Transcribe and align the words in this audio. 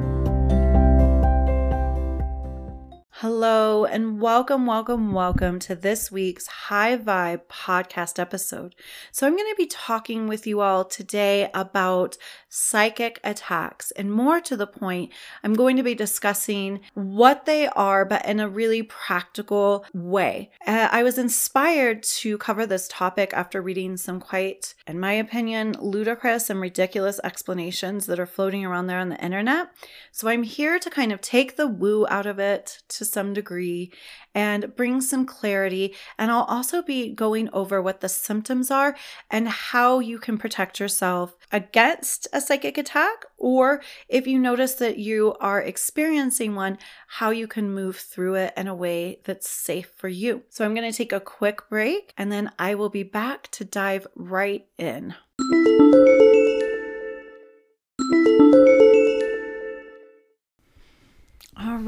Hello, 3.21 3.85
and 3.85 4.21
welcome, 4.21 4.65
welcome, 4.65 5.13
welcome 5.13 5.59
to 5.59 5.75
this 5.75 6.09
week's 6.09 6.47
High 6.47 6.97
Vibe 6.97 7.41
podcast 7.51 8.21
episode. 8.21 8.77
So, 9.11 9.27
I'm 9.27 9.35
going 9.35 9.51
to 9.51 9.57
be 9.57 9.67
talking 9.67 10.29
with 10.29 10.47
you 10.47 10.61
all 10.61 10.85
today 10.85 11.51
about 11.53 12.17
psychic 12.49 13.21
attacks, 13.25 13.91
and 13.93 14.13
more 14.13 14.41
to 14.41 14.57
the 14.57 14.67
point, 14.67 15.13
I'm 15.43 15.55
going 15.55 15.77
to 15.77 15.83
be 15.83 15.95
discussing 15.95 16.81
what 16.95 17.45
they 17.47 17.69
are, 17.69 18.05
but 18.05 18.25
in 18.27 18.41
a 18.41 18.49
really 18.49 18.83
practical 18.83 19.85
way. 19.93 20.51
Uh, 20.67 20.89
I 20.91 21.03
was 21.03 21.19
inspired 21.19 22.03
to 22.03 22.39
cover 22.39 22.67
this 22.67 22.89
topic 22.89 23.33
after 23.33 23.61
reading 23.61 23.97
some 23.97 24.21
quite, 24.21 24.75
in 24.87 24.99
my 24.99 25.13
opinion, 25.13 25.77
ludicrous 25.81 26.51
and 26.51 26.61
ridiculous 26.61 27.21
explanations 27.23 28.07
that 28.07 28.21
are 28.21 28.27
floating 28.27 28.65
around 28.65 28.87
there 28.87 28.99
on 28.99 29.09
the 29.09 29.25
internet. 29.25 29.71
So, 30.13 30.29
I'm 30.29 30.43
here 30.43 30.79
to 30.79 30.91
kind 30.91 31.13
of 31.13 31.21
take 31.21 31.57
the 31.57 31.67
woo 31.69 32.07
out 32.09 32.27
of 32.27 32.39
it 32.39 32.83
to 32.89 33.05
some 33.05 33.33
degree 33.33 33.93
and 34.39 34.77
bring 34.77 35.01
some 35.01 35.27
clarity. 35.27 35.93
And 36.17 36.31
I'll 36.31 36.45
also 36.45 36.81
be 36.81 37.13
going 37.13 37.49
over 37.53 37.83
what 37.83 38.01
the 38.01 38.09
symptoms 38.09 38.71
are 38.71 38.95
and 39.33 39.49
how 39.49 39.99
you 39.99 40.21
can 40.21 40.39
protect 40.39 40.79
yourself 40.79 41.35
against 41.51 42.29
a 42.33 42.41
psychic 42.41 42.79
attack, 42.79 43.25
or 43.37 43.83
if 44.09 44.29
you 44.29 44.39
notice 44.39 44.75
that 44.75 44.97
you 44.97 45.35
are 45.41 45.61
experiencing 45.61 46.55
one, 46.55 46.79
how 47.09 47.31
you 47.31 47.49
can 47.49 47.75
move 47.75 47.97
through 47.97 48.37
it 48.37 48.55
in 48.57 48.69
a 48.69 48.77
way 48.77 49.19
that's 49.25 49.51
safe 49.51 49.91
for 49.97 50.09
you. 50.09 50.45
So 50.51 50.65
I'm 50.65 50.73
going 50.75 50.89
to 50.89 50.97
take 50.97 51.13
a 51.13 51.19
quick 51.19 51.69
break 51.69 52.15
and 52.17 52.31
then 52.31 52.53
I 52.61 52.77
will 52.77 52.91
be 52.91 53.03
back 53.03 53.51
to 53.53 53.65
dive 53.65 54.07
right 54.15 54.65
in. 54.79 55.17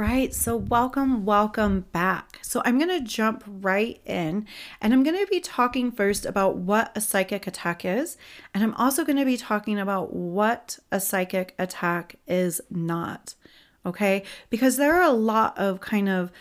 Right, 0.00 0.34
so 0.34 0.56
welcome, 0.56 1.26
welcome 1.26 1.84
back. 1.92 2.38
So 2.40 2.62
I'm 2.64 2.78
going 2.78 2.88
to 2.88 3.06
jump 3.06 3.44
right 3.46 4.00
in 4.06 4.46
and 4.80 4.94
I'm 4.94 5.02
going 5.02 5.18
to 5.18 5.26
be 5.26 5.40
talking 5.40 5.92
first 5.92 6.24
about 6.24 6.56
what 6.56 6.90
a 6.96 7.02
psychic 7.02 7.46
attack 7.46 7.84
is. 7.84 8.16
And 8.54 8.64
I'm 8.64 8.72
also 8.76 9.04
going 9.04 9.18
to 9.18 9.26
be 9.26 9.36
talking 9.36 9.78
about 9.78 10.14
what 10.14 10.78
a 10.90 11.00
psychic 11.00 11.54
attack 11.58 12.16
is 12.26 12.62
not. 12.70 13.34
Okay, 13.84 14.22
because 14.48 14.78
there 14.78 14.94
are 14.94 15.02
a 15.02 15.12
lot 15.12 15.58
of 15.58 15.82
kind 15.82 16.08
of 16.08 16.32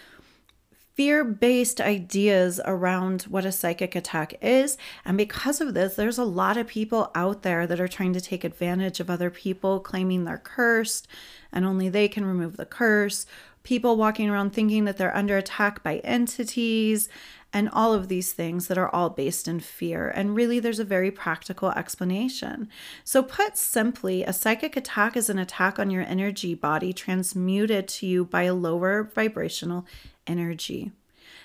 fear 0.99 1.23
based 1.23 1.79
ideas 1.79 2.59
around 2.65 3.21
what 3.23 3.45
a 3.45 3.53
psychic 3.53 3.95
attack 3.95 4.35
is. 4.41 4.77
And 5.05 5.17
because 5.17 5.61
of 5.61 5.73
this, 5.73 5.95
there's 5.95 6.17
a 6.17 6.25
lot 6.25 6.57
of 6.57 6.67
people 6.67 7.09
out 7.15 7.41
there 7.41 7.65
that 7.65 7.79
are 7.79 7.87
trying 7.87 8.11
to 8.11 8.19
take 8.19 8.43
advantage 8.43 8.99
of 8.99 9.09
other 9.09 9.29
people, 9.29 9.79
claiming 9.79 10.25
they're 10.25 10.37
cursed 10.37 11.07
and 11.53 11.65
only 11.65 11.87
they 11.87 12.09
can 12.09 12.25
remove 12.25 12.57
the 12.57 12.65
curse. 12.65 13.25
People 13.69 13.97
walking 13.97 14.31
around 14.31 14.49
thinking 14.49 14.85
that 14.85 14.97
they're 14.97 15.15
under 15.15 15.37
attack 15.37 15.83
by 15.83 15.97
entities 15.97 17.07
and 17.53 17.69
all 17.69 17.93
of 17.93 18.07
these 18.07 18.33
things 18.33 18.65
that 18.65 18.79
are 18.79 18.89
all 18.89 19.11
based 19.11 19.47
in 19.47 19.59
fear. 19.59 20.09
And 20.09 20.35
really, 20.35 20.59
there's 20.59 20.79
a 20.79 20.83
very 20.83 21.11
practical 21.11 21.69
explanation. 21.73 22.67
So, 23.03 23.21
put 23.21 23.57
simply, 23.57 24.23
a 24.23 24.33
psychic 24.33 24.75
attack 24.75 25.15
is 25.15 25.29
an 25.29 25.37
attack 25.37 25.77
on 25.77 25.91
your 25.91 26.01
energy 26.01 26.55
body 26.55 26.93
transmuted 26.93 27.87
to 27.89 28.07
you 28.07 28.25
by 28.25 28.43
a 28.43 28.55
lower 28.55 29.03
vibrational 29.03 29.85
energy. 30.25 30.91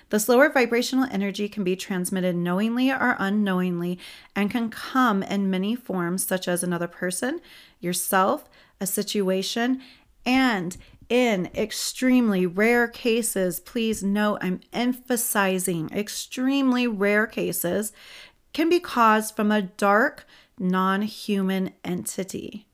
This 0.09 0.27
lower 0.27 0.49
vibrational 0.49 1.07
energy 1.11 1.47
can 1.47 1.63
be 1.63 1.75
transmitted 1.75 2.35
knowingly 2.35 2.89
or 2.89 3.17
unknowingly 3.19 3.99
and 4.35 4.49
can 4.49 4.71
come 4.71 5.21
in 5.21 5.51
many 5.51 5.75
forms, 5.75 6.25
such 6.25 6.47
as 6.47 6.63
another 6.63 6.87
person, 6.87 7.39
yourself, 7.79 8.49
a 8.81 8.87
situation, 8.87 9.79
and 10.25 10.75
in 11.09 11.49
extremely 11.55 12.45
rare 12.45 12.87
cases, 12.87 13.59
please 13.59 14.03
note 14.03 14.39
I'm 14.41 14.61
emphasizing 14.73 15.89
extremely 15.91 16.87
rare 16.87 17.27
cases, 17.27 17.93
can 18.53 18.69
be 18.69 18.79
caused 18.79 19.35
from 19.35 19.51
a 19.51 19.61
dark, 19.61 20.25
non 20.57 21.01
human 21.03 21.73
entity. 21.83 22.67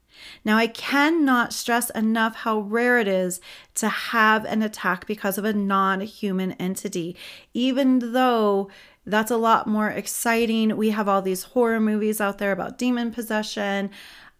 Now, 0.46 0.58
I 0.58 0.68
cannot 0.68 1.54
stress 1.54 1.90
enough 1.92 2.36
how 2.36 2.60
rare 2.60 3.00
it 3.00 3.08
is 3.08 3.42
to 3.76 3.90
have 3.90 4.46
an 4.46 4.62
attack 4.62 5.08
because 5.08 5.38
of 5.38 5.46
a 5.46 5.54
non 5.54 6.02
human 6.02 6.54
entity, 6.54 7.16
even 7.54 8.14
though 8.14 8.70
that's 9.06 9.32
a 9.32 9.38
lot 9.38 9.68
more 9.68 9.90
exciting. 9.90 10.78
We 10.78 10.92
have 10.92 11.10
all 11.10 11.22
these 11.22 11.44
horror 11.44 11.80
movies 11.80 12.22
out 12.22 12.38
there 12.38 12.52
about 12.52 12.78
demon 12.78 13.12
possession. 13.12 13.90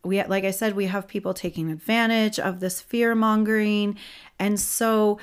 We, 0.04 0.24
like 0.24 0.44
I 0.44 0.52
said, 0.52 0.76
we 0.76 0.86
have 0.86 1.08
people 1.08 1.34
taking 1.34 1.70
advantage 1.70 2.40
of 2.40 2.60
this 2.60 2.82
fear 2.82 3.14
mongering. 3.14 3.98
And 4.40 4.60
so, 4.60 5.20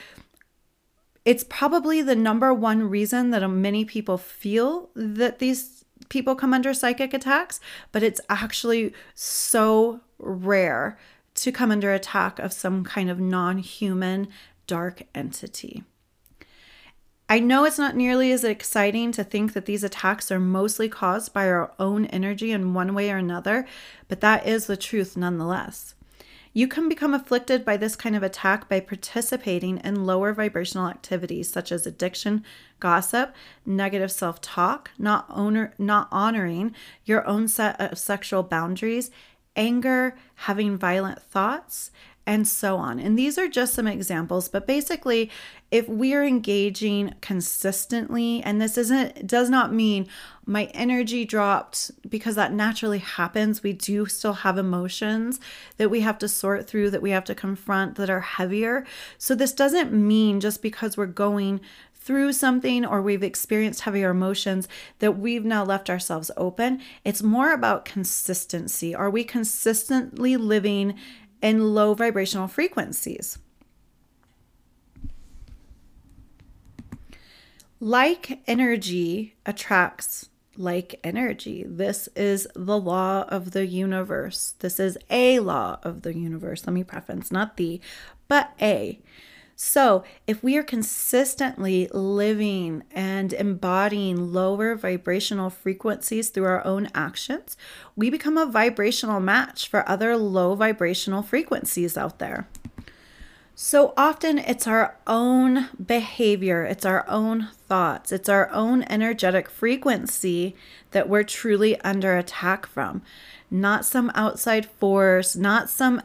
it's 1.24 1.44
probably 1.44 2.00
the 2.00 2.16
number 2.16 2.54
one 2.54 2.88
reason 2.88 3.30
that 3.30 3.46
many 3.48 3.84
people 3.84 4.16
feel 4.16 4.88
that 4.94 5.40
these 5.40 5.84
people 6.08 6.34
come 6.34 6.54
under 6.54 6.72
psychic 6.72 7.12
attacks, 7.12 7.60
but 7.92 8.02
it's 8.02 8.20
actually 8.28 8.94
so 9.14 10.00
rare 10.18 10.98
to 11.34 11.52
come 11.52 11.70
under 11.70 11.92
attack 11.92 12.38
of 12.38 12.52
some 12.52 12.84
kind 12.84 13.10
of 13.10 13.20
non 13.20 13.58
human 13.58 14.28
dark 14.66 15.02
entity. 15.14 15.84
I 17.30 17.40
know 17.40 17.64
it's 17.64 17.78
not 17.78 17.94
nearly 17.94 18.32
as 18.32 18.42
exciting 18.42 19.12
to 19.12 19.22
think 19.22 19.52
that 19.52 19.66
these 19.66 19.84
attacks 19.84 20.32
are 20.32 20.40
mostly 20.40 20.88
caused 20.88 21.34
by 21.34 21.46
our 21.48 21.72
own 21.78 22.06
energy 22.06 22.52
in 22.52 22.72
one 22.72 22.94
way 22.94 23.10
or 23.10 23.18
another, 23.18 23.66
but 24.08 24.22
that 24.22 24.46
is 24.46 24.66
the 24.66 24.78
truth 24.78 25.14
nonetheless. 25.14 25.94
You 26.54 26.66
can 26.66 26.88
become 26.88 27.12
afflicted 27.12 27.66
by 27.66 27.76
this 27.76 27.96
kind 27.96 28.16
of 28.16 28.22
attack 28.22 28.66
by 28.66 28.80
participating 28.80 29.76
in 29.84 30.06
lower 30.06 30.32
vibrational 30.32 30.88
activities 30.88 31.52
such 31.52 31.70
as 31.70 31.86
addiction, 31.86 32.44
gossip, 32.80 33.34
negative 33.66 34.10
self-talk, 34.10 34.90
not 34.98 35.26
owner, 35.28 35.74
not 35.78 36.08
honoring 36.10 36.74
your 37.04 37.26
own 37.26 37.46
set 37.46 37.78
of 37.78 37.98
sexual 37.98 38.42
boundaries, 38.42 39.10
anger, 39.54 40.16
having 40.34 40.78
violent 40.78 41.20
thoughts, 41.22 41.90
and 42.26 42.46
so 42.46 42.76
on. 42.76 42.98
And 42.98 43.18
these 43.18 43.38
are 43.38 43.48
just 43.48 43.72
some 43.72 43.86
examples, 43.86 44.48
but 44.48 44.66
basically, 44.66 45.30
if 45.70 45.86
we're 45.88 46.24
engaging 46.24 47.14
consistently, 47.20 48.42
and 48.42 48.60
this 48.60 48.78
isn't 48.78 49.26
does 49.26 49.50
not 49.50 49.72
mean 49.72 50.08
my 50.46 50.64
energy 50.72 51.26
dropped 51.26 51.90
because 52.08 52.36
that 52.36 52.54
naturally 52.54 53.00
happens. 53.00 53.62
We 53.62 53.74
do 53.74 54.06
still 54.06 54.32
have 54.32 54.56
emotions 54.56 55.40
that 55.76 55.90
we 55.90 56.00
have 56.00 56.16
to 56.18 56.28
sort 56.28 56.66
through, 56.66 56.90
that 56.90 57.02
we 57.02 57.10
have 57.10 57.24
to 57.24 57.34
confront 57.34 57.96
that 57.96 58.08
are 58.08 58.20
heavier. 58.20 58.86
So 59.18 59.34
this 59.34 59.52
doesn't 59.52 59.92
mean 59.92 60.40
just 60.40 60.62
because 60.62 60.96
we're 60.96 61.06
going 61.06 61.60
through 61.94 62.32
something 62.32 62.86
or 62.86 63.02
we've 63.02 63.22
experienced 63.22 63.82
heavier 63.82 64.08
emotions 64.08 64.66
that 65.00 65.18
we've 65.18 65.44
now 65.44 65.62
left 65.62 65.90
ourselves 65.90 66.30
open. 66.38 66.80
It's 67.04 67.22
more 67.22 67.52
about 67.52 67.84
consistency. 67.84 68.94
Are 68.94 69.10
we 69.10 69.24
consistently 69.24 70.38
living 70.38 70.94
in 71.42 71.74
low 71.74 71.92
vibrational 71.92 72.48
frequencies? 72.48 73.38
Like 77.80 78.40
energy 78.46 79.36
attracts 79.46 80.28
like 80.56 80.98
energy. 81.04 81.64
This 81.66 82.08
is 82.16 82.48
the 82.54 82.78
law 82.78 83.24
of 83.28 83.52
the 83.52 83.66
universe. 83.66 84.54
This 84.58 84.80
is 84.80 84.98
a 85.08 85.38
law 85.38 85.78
of 85.84 86.02
the 86.02 86.14
universe. 86.14 86.66
Let 86.66 86.74
me 86.74 86.82
preface, 86.82 87.30
not 87.30 87.56
the, 87.56 87.80
but 88.26 88.52
a. 88.60 89.00
So, 89.60 90.04
if 90.26 90.42
we 90.42 90.56
are 90.56 90.62
consistently 90.62 91.88
living 91.92 92.84
and 92.92 93.32
embodying 93.32 94.32
lower 94.32 94.76
vibrational 94.76 95.50
frequencies 95.50 96.28
through 96.28 96.44
our 96.44 96.64
own 96.64 96.88
actions, 96.94 97.56
we 97.96 98.08
become 98.08 98.36
a 98.36 98.46
vibrational 98.46 99.18
match 99.18 99.68
for 99.68 99.88
other 99.88 100.16
low 100.16 100.54
vibrational 100.54 101.22
frequencies 101.24 101.96
out 101.96 102.20
there. 102.20 102.48
So 103.60 103.92
often 103.96 104.38
it's 104.38 104.68
our 104.68 104.96
own 105.04 105.68
behavior, 105.84 106.62
it's 106.62 106.86
our 106.86 107.04
own 107.08 107.48
thoughts, 107.66 108.12
it's 108.12 108.28
our 108.28 108.48
own 108.50 108.84
energetic 108.84 109.50
frequency 109.50 110.54
that 110.92 111.08
we're 111.08 111.24
truly 111.24 111.78
under 111.80 112.16
attack 112.16 112.66
from. 112.66 113.02
Not 113.50 113.84
some 113.84 114.12
outside 114.14 114.64
force, 114.64 115.34
not 115.34 115.68
some 115.68 116.00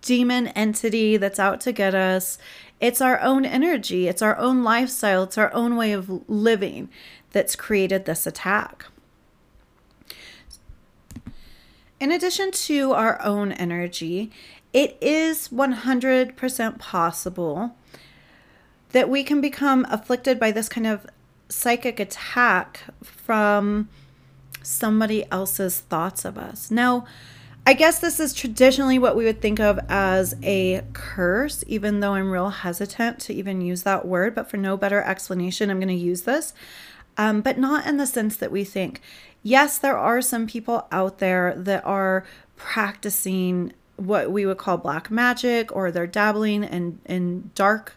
demon 0.00 0.46
entity 0.48 1.18
that's 1.18 1.38
out 1.38 1.60
to 1.60 1.72
get 1.72 1.94
us. 1.94 2.38
It's 2.80 3.02
our 3.02 3.20
own 3.20 3.44
energy, 3.44 4.08
it's 4.08 4.22
our 4.22 4.38
own 4.38 4.64
lifestyle, 4.64 5.24
it's 5.24 5.36
our 5.36 5.52
own 5.52 5.76
way 5.76 5.92
of 5.92 6.26
living 6.30 6.88
that's 7.32 7.56
created 7.56 8.06
this 8.06 8.26
attack. 8.26 8.86
In 12.00 12.10
addition 12.10 12.50
to 12.52 12.92
our 12.94 13.20
own 13.20 13.52
energy, 13.52 14.32
it 14.72 14.96
is 15.00 15.48
100% 15.48 16.78
possible 16.78 17.74
that 18.90 19.08
we 19.08 19.22
can 19.22 19.40
become 19.40 19.86
afflicted 19.90 20.38
by 20.38 20.50
this 20.50 20.68
kind 20.68 20.86
of 20.86 21.06
psychic 21.48 21.98
attack 21.98 22.80
from 23.02 23.88
somebody 24.62 25.24
else's 25.30 25.80
thoughts 25.80 26.24
of 26.24 26.38
us. 26.38 26.70
Now, 26.70 27.06
I 27.66 27.74
guess 27.74 27.98
this 27.98 28.18
is 28.18 28.32
traditionally 28.32 28.98
what 28.98 29.16
we 29.16 29.24
would 29.24 29.40
think 29.40 29.60
of 29.60 29.78
as 29.88 30.34
a 30.42 30.82
curse, 30.92 31.62
even 31.66 32.00
though 32.00 32.14
I'm 32.14 32.30
real 32.30 32.50
hesitant 32.50 33.20
to 33.20 33.34
even 33.34 33.60
use 33.60 33.82
that 33.82 34.06
word. 34.06 34.34
But 34.34 34.50
for 34.50 34.56
no 34.56 34.76
better 34.76 35.02
explanation, 35.02 35.70
I'm 35.70 35.78
going 35.78 35.88
to 35.88 35.94
use 35.94 36.22
this, 36.22 36.54
um, 37.18 37.42
but 37.42 37.58
not 37.58 37.86
in 37.86 37.96
the 37.98 38.06
sense 38.06 38.36
that 38.38 38.50
we 38.50 38.64
think. 38.64 39.02
Yes, 39.42 39.78
there 39.78 39.96
are 39.96 40.22
some 40.22 40.46
people 40.46 40.86
out 40.90 41.18
there 41.18 41.54
that 41.56 41.84
are 41.84 42.24
practicing 42.56 43.72
what 44.00 44.30
we 44.30 44.46
would 44.46 44.58
call 44.58 44.76
black 44.76 45.10
magic, 45.10 45.74
or 45.74 45.90
they're 45.90 46.06
dabbling 46.06 46.64
in, 46.64 47.00
in 47.06 47.50
dark 47.54 47.96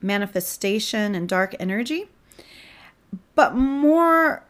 manifestation 0.00 1.14
and 1.14 1.28
dark 1.28 1.54
energy. 1.58 2.08
But 3.34 3.54
more 3.54 4.44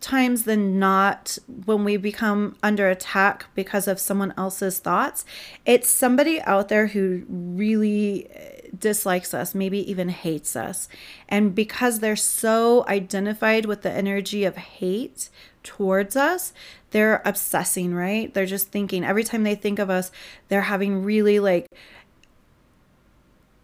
times 0.00 0.42
than 0.42 0.78
not 0.78 1.38
when 1.64 1.82
we 1.82 1.96
become 1.96 2.56
under 2.62 2.90
attack 2.90 3.46
because 3.54 3.88
of 3.88 3.98
someone 3.98 4.34
else's 4.36 4.78
thoughts 4.78 5.24
it's 5.64 5.88
somebody 5.88 6.42
out 6.42 6.68
there 6.68 6.88
who 6.88 7.22
really 7.28 8.28
uh, 8.30 8.68
dislikes 8.78 9.32
us 9.32 9.54
maybe 9.54 9.90
even 9.90 10.10
hates 10.10 10.56
us 10.56 10.88
and 11.26 11.54
because 11.54 12.00
they're 12.00 12.14
so 12.14 12.84
identified 12.86 13.64
with 13.64 13.80
the 13.80 13.90
energy 13.90 14.44
of 14.44 14.56
hate 14.56 15.30
towards 15.66 16.16
us 16.16 16.52
they're 16.92 17.20
obsessing 17.24 17.94
right 17.94 18.32
they're 18.32 18.46
just 18.46 18.70
thinking 18.70 19.04
every 19.04 19.24
time 19.24 19.42
they 19.42 19.54
think 19.54 19.78
of 19.78 19.90
us 19.90 20.10
they're 20.48 20.62
having 20.62 21.02
really 21.02 21.38
like 21.38 21.66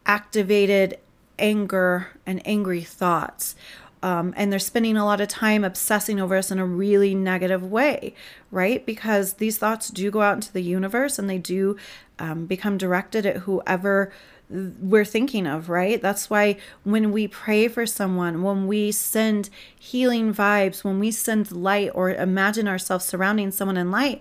activated 0.04 0.98
anger 1.38 2.08
and 2.26 2.46
angry 2.46 2.82
thoughts 2.82 3.54
um, 4.02 4.34
and 4.36 4.50
they're 4.50 4.58
spending 4.58 4.96
a 4.96 5.04
lot 5.04 5.20
of 5.20 5.28
time 5.28 5.62
obsessing 5.62 6.20
over 6.20 6.36
us 6.36 6.50
in 6.50 6.58
a 6.58 6.66
really 6.66 7.14
negative 7.14 7.62
way, 7.62 8.14
right? 8.50 8.84
Because 8.84 9.34
these 9.34 9.58
thoughts 9.58 9.90
do 9.90 10.10
go 10.10 10.22
out 10.22 10.34
into 10.34 10.52
the 10.52 10.60
universe 10.60 11.20
and 11.20 11.30
they 11.30 11.38
do 11.38 11.76
um, 12.18 12.46
become 12.46 12.76
directed 12.76 13.24
at 13.24 13.38
whoever 13.38 14.12
we're 14.52 15.04
thinking 15.04 15.46
of, 15.46 15.68
right? 15.68 16.00
That's 16.00 16.28
why 16.28 16.56
when 16.84 17.12
we 17.12 17.26
pray 17.28 17.68
for 17.68 17.86
someone, 17.86 18.42
when 18.42 18.66
we 18.66 18.92
send 18.92 19.48
healing 19.78 20.34
vibes, 20.34 20.84
when 20.84 20.98
we 20.98 21.10
send 21.10 21.52
light 21.52 21.90
or 21.94 22.10
imagine 22.10 22.68
ourselves 22.68 23.04
surrounding 23.04 23.50
someone 23.50 23.76
in 23.76 23.90
light, 23.90 24.20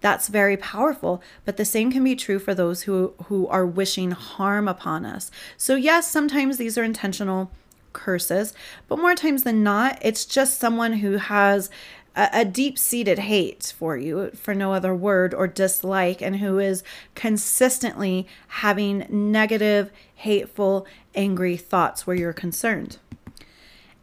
that's 0.00 0.28
very 0.28 0.56
powerful 0.56 1.22
but 1.44 1.58
the 1.58 1.64
same 1.64 1.92
can 1.92 2.02
be 2.02 2.16
true 2.16 2.38
for 2.38 2.54
those 2.54 2.82
who 2.84 3.12
who 3.26 3.46
are 3.48 3.66
wishing 3.66 4.12
harm 4.12 4.66
upon 4.66 5.04
us 5.04 5.30
so 5.58 5.74
yes 5.76 6.10
sometimes 6.10 6.56
these 6.56 6.78
are 6.78 6.82
intentional 6.82 7.50
curses, 7.92 8.54
but 8.88 8.98
more 8.98 9.14
times 9.14 9.42
than 9.42 9.62
not, 9.62 9.98
it's 10.02 10.24
just 10.24 10.58
someone 10.58 10.94
who 10.94 11.16
has 11.16 11.70
a, 12.16 12.28
a 12.32 12.44
deep 12.44 12.78
seated 12.78 13.18
hate 13.20 13.72
for 13.76 13.96
you, 13.96 14.30
for 14.30 14.54
no 14.54 14.72
other 14.72 14.94
word, 14.94 15.34
or 15.34 15.46
dislike, 15.46 16.20
and 16.20 16.36
who 16.36 16.58
is 16.58 16.82
consistently 17.14 18.26
having 18.48 19.06
negative, 19.08 19.90
hateful, 20.14 20.86
angry 21.14 21.56
thoughts 21.56 22.06
where 22.06 22.16
you're 22.16 22.32
concerned. 22.32 22.98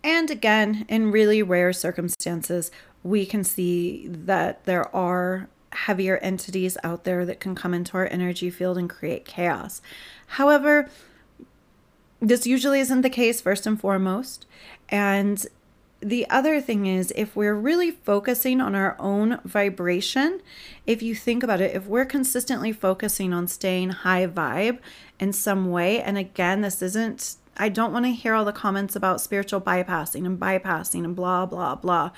And 0.04 0.32
again, 0.32 0.86
in 0.88 1.12
really 1.12 1.44
rare 1.44 1.74
circumstances, 1.74 2.72
we 3.04 3.26
can 3.26 3.44
see 3.44 4.08
that 4.08 4.64
there 4.66 4.96
are 4.96 5.50
heavier 5.72 6.18
entities 6.18 6.78
out 6.84 7.04
there 7.04 7.26
that 7.26 7.40
can 7.40 7.56
come 7.56 7.74
into 7.74 7.98
our 7.98 8.08
energy 8.08 8.50
field 8.50 8.78
and 8.78 8.90
create 8.90 9.26
chaos. 9.26 9.82
However, 10.28 10.90
this 12.20 12.48
usually 12.48 12.80
isn't 12.80 13.02
the 13.02 13.10
case, 13.10 13.42
first 13.42 13.68
and 13.68 13.80
foremost. 13.80 14.46
And 14.90 15.46
the 16.00 16.30
other 16.30 16.62
thing 16.62 16.86
is, 16.86 17.12
if 17.16 17.36
we're 17.36 17.56
really 17.56 17.92
focusing 17.92 18.62
on 18.62 18.76
our 18.76 18.96
own 19.00 19.40
vibration, 19.44 20.42
if 20.86 21.02
you 21.02 21.16
think 21.16 21.44
about 21.44 21.62
it, 21.62 21.76
if 21.76 21.88
we're 21.88 22.06
consistently 22.06 22.72
focusing 22.72 23.34
on 23.34 23.48
staying 23.48 23.90
high 23.90 24.28
vibe 24.28 24.80
in 25.20 25.34
some 25.34 25.72
way, 25.72 26.02
and 26.02 26.18
again, 26.18 26.62
this 26.62 26.82
isn't, 26.82 27.38
I 27.58 27.70
don't 27.70 27.92
want 27.92 28.06
to 28.06 28.12
hear 28.12 28.36
all 28.36 28.46
the 28.46 28.54
comments 28.54 28.96
about 28.96 29.22
spiritual 29.22 29.60
bypassing 29.60 30.26
and 30.26 30.40
bypassing 30.40 31.04
and 31.04 31.16
blah, 31.16 31.48
blah, 31.48 31.76
blah. 31.76 32.12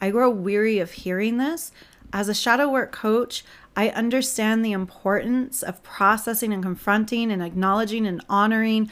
I 0.00 0.10
grow 0.10 0.30
weary 0.30 0.78
of 0.78 0.92
hearing 0.92 1.38
this. 1.38 1.72
As 2.12 2.28
a 2.28 2.34
shadow 2.34 2.68
work 2.68 2.92
coach, 2.92 3.44
I 3.76 3.88
understand 3.88 4.64
the 4.64 4.70
importance 4.70 5.62
of 5.64 5.82
processing 5.82 6.52
and 6.52 6.62
confronting 6.62 7.32
and 7.32 7.42
acknowledging 7.42 8.06
and 8.06 8.24
honoring 8.28 8.88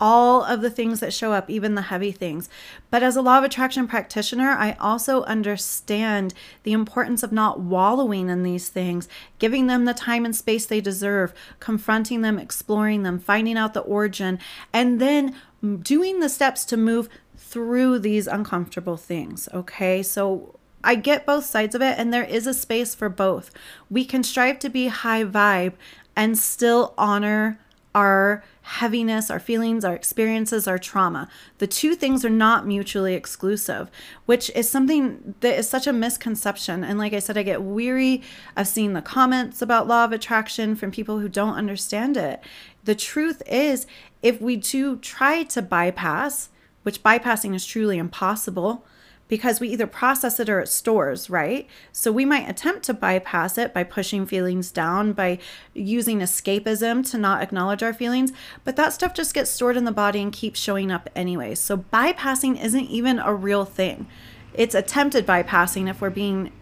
all 0.00 0.44
of 0.44 0.60
the 0.60 0.70
things 0.70 1.00
that 1.00 1.12
show 1.12 1.32
up, 1.32 1.48
even 1.48 1.74
the 1.74 1.82
heavy 1.82 2.12
things. 2.12 2.48
But 2.90 3.02
as 3.02 3.16
a 3.16 3.22
law 3.22 3.38
of 3.38 3.44
attraction 3.44 3.88
practitioner, 3.88 4.50
I 4.50 4.76
also 4.78 5.22
understand 5.24 6.34
the 6.64 6.72
importance 6.72 7.22
of 7.22 7.32
not 7.32 7.60
wallowing 7.60 8.28
in 8.28 8.42
these 8.42 8.68
things, 8.68 9.08
giving 9.38 9.66
them 9.66 9.84
the 9.84 9.94
time 9.94 10.24
and 10.24 10.36
space 10.36 10.66
they 10.66 10.80
deserve, 10.80 11.32
confronting 11.60 12.20
them, 12.20 12.38
exploring 12.38 13.02
them, 13.04 13.18
finding 13.18 13.56
out 13.56 13.74
the 13.74 13.80
origin, 13.80 14.38
and 14.72 15.00
then 15.00 15.34
doing 15.82 16.20
the 16.20 16.28
steps 16.28 16.64
to 16.66 16.76
move 16.76 17.08
through 17.36 17.98
these 17.98 18.26
uncomfortable 18.26 18.96
things. 18.96 19.48
Okay. 19.54 20.02
So 20.02 20.58
I 20.84 20.94
get 20.94 21.26
both 21.26 21.44
sides 21.44 21.74
of 21.74 21.82
it, 21.82 21.98
and 21.98 22.12
there 22.12 22.24
is 22.24 22.46
a 22.46 22.54
space 22.54 22.94
for 22.94 23.08
both. 23.08 23.50
We 23.90 24.04
can 24.04 24.22
strive 24.22 24.58
to 24.60 24.68
be 24.68 24.88
high 24.88 25.24
vibe 25.24 25.72
and 26.14 26.38
still 26.38 26.94
honor 26.96 27.58
our 27.94 28.44
heaviness, 28.66 29.30
our 29.30 29.38
feelings, 29.38 29.84
our 29.84 29.94
experiences, 29.94 30.66
our 30.66 30.76
trauma. 30.76 31.28
The 31.58 31.68
two 31.68 31.94
things 31.94 32.24
are 32.24 32.30
not 32.30 32.66
mutually 32.66 33.14
exclusive, 33.14 33.88
which 34.26 34.50
is 34.56 34.68
something 34.68 35.36
that 35.38 35.56
is 35.56 35.70
such 35.70 35.86
a 35.86 35.92
misconception. 35.92 36.82
And 36.82 36.98
like 36.98 37.12
I 37.12 37.20
said, 37.20 37.38
I 37.38 37.44
get 37.44 37.62
weary 37.62 38.22
of 38.56 38.66
seeing 38.66 38.92
the 38.92 39.02
comments 39.02 39.62
about 39.62 39.86
law 39.86 40.04
of 40.04 40.10
attraction 40.10 40.74
from 40.74 40.90
people 40.90 41.20
who 41.20 41.28
don't 41.28 41.54
understand 41.54 42.16
it. 42.16 42.40
The 42.82 42.96
truth 42.96 43.40
is, 43.46 43.86
if 44.20 44.40
we 44.40 44.56
do 44.56 44.96
try 44.96 45.44
to 45.44 45.62
bypass, 45.62 46.48
which 46.82 47.04
bypassing 47.04 47.54
is 47.54 47.64
truly 47.64 47.98
impossible, 47.98 48.84
because 49.28 49.60
we 49.60 49.68
either 49.68 49.86
process 49.86 50.38
it 50.38 50.48
or 50.48 50.60
it 50.60 50.68
stores, 50.68 51.28
right? 51.28 51.66
So 51.92 52.12
we 52.12 52.24
might 52.24 52.48
attempt 52.48 52.84
to 52.84 52.94
bypass 52.94 53.58
it 53.58 53.74
by 53.74 53.82
pushing 53.84 54.26
feelings 54.26 54.70
down, 54.70 55.12
by 55.12 55.38
using 55.74 56.20
escapism 56.20 57.08
to 57.10 57.18
not 57.18 57.42
acknowledge 57.42 57.82
our 57.82 57.92
feelings, 57.92 58.32
but 58.64 58.76
that 58.76 58.92
stuff 58.92 59.14
just 59.14 59.34
gets 59.34 59.50
stored 59.50 59.76
in 59.76 59.84
the 59.84 59.92
body 59.92 60.22
and 60.22 60.32
keeps 60.32 60.60
showing 60.60 60.90
up 60.90 61.10
anyway. 61.16 61.54
So 61.54 61.78
bypassing 61.78 62.62
isn't 62.62 62.88
even 62.88 63.18
a 63.18 63.34
real 63.34 63.64
thing. 63.64 64.06
It's 64.54 64.74
attempted 64.74 65.26
bypassing 65.26 65.88
if 65.90 66.00
we're 66.00 66.10
being 66.10 66.52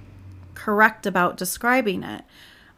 correct 0.54 1.06
about 1.06 1.37
describing 1.37 2.02
it. 2.02 2.25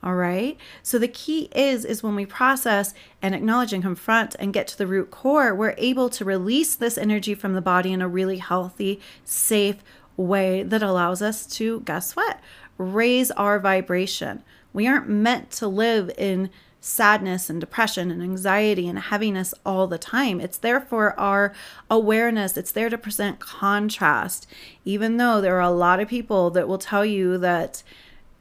All 0.06 0.14
right. 0.14 0.56
So 0.84 1.00
the 1.00 1.08
key 1.08 1.48
is 1.52 1.84
is 1.84 2.00
when 2.00 2.14
we 2.14 2.26
process 2.26 2.94
and 3.20 3.34
acknowledge 3.34 3.72
and 3.72 3.82
confront 3.82 4.36
and 4.38 4.52
get 4.52 4.68
to 4.68 4.78
the 4.78 4.86
root 4.86 5.10
core, 5.10 5.52
we're 5.52 5.74
able 5.78 6.08
to 6.10 6.24
release 6.24 6.76
this 6.76 6.96
energy 6.96 7.34
from 7.34 7.54
the 7.54 7.60
body 7.60 7.92
in 7.92 8.00
a 8.00 8.06
really 8.06 8.38
healthy, 8.38 9.00
safe 9.24 9.82
way 10.16 10.62
that 10.62 10.80
allows 10.80 11.22
us 11.22 11.44
to 11.56 11.80
guess 11.80 12.14
what? 12.14 12.38
Raise 12.78 13.32
our 13.32 13.58
vibration. 13.58 14.44
We 14.72 14.86
aren't 14.86 15.08
meant 15.08 15.50
to 15.52 15.66
live 15.66 16.12
in 16.16 16.50
sadness 16.80 17.50
and 17.50 17.60
depression 17.60 18.12
and 18.12 18.22
anxiety 18.22 18.86
and 18.86 19.00
heaviness 19.00 19.54
all 19.64 19.88
the 19.88 19.98
time. 19.98 20.40
It's 20.40 20.58
there 20.58 20.80
for 20.80 21.18
our 21.18 21.52
awareness, 21.90 22.56
it's 22.56 22.70
there 22.70 22.90
to 22.90 22.96
present 22.96 23.40
contrast, 23.40 24.46
even 24.84 25.16
though 25.16 25.40
there 25.40 25.56
are 25.56 25.62
a 25.62 25.70
lot 25.70 25.98
of 25.98 26.06
people 26.06 26.50
that 26.50 26.68
will 26.68 26.78
tell 26.78 27.04
you 27.04 27.38
that 27.38 27.82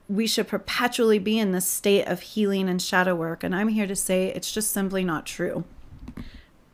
we 0.07 0.27
should 0.27 0.47
perpetually 0.47 1.19
be 1.19 1.39
in 1.39 1.51
this 1.51 1.67
state 1.67 2.05
of 2.05 2.21
healing 2.21 2.69
and 2.69 2.81
shadow 2.81 3.15
work. 3.15 3.43
And 3.43 3.55
I'm 3.55 3.69
here 3.69 3.87
to 3.87 3.95
say 3.95 4.27
it's 4.27 4.51
just 4.51 4.71
simply 4.71 5.03
not 5.03 5.25
true. 5.25 5.63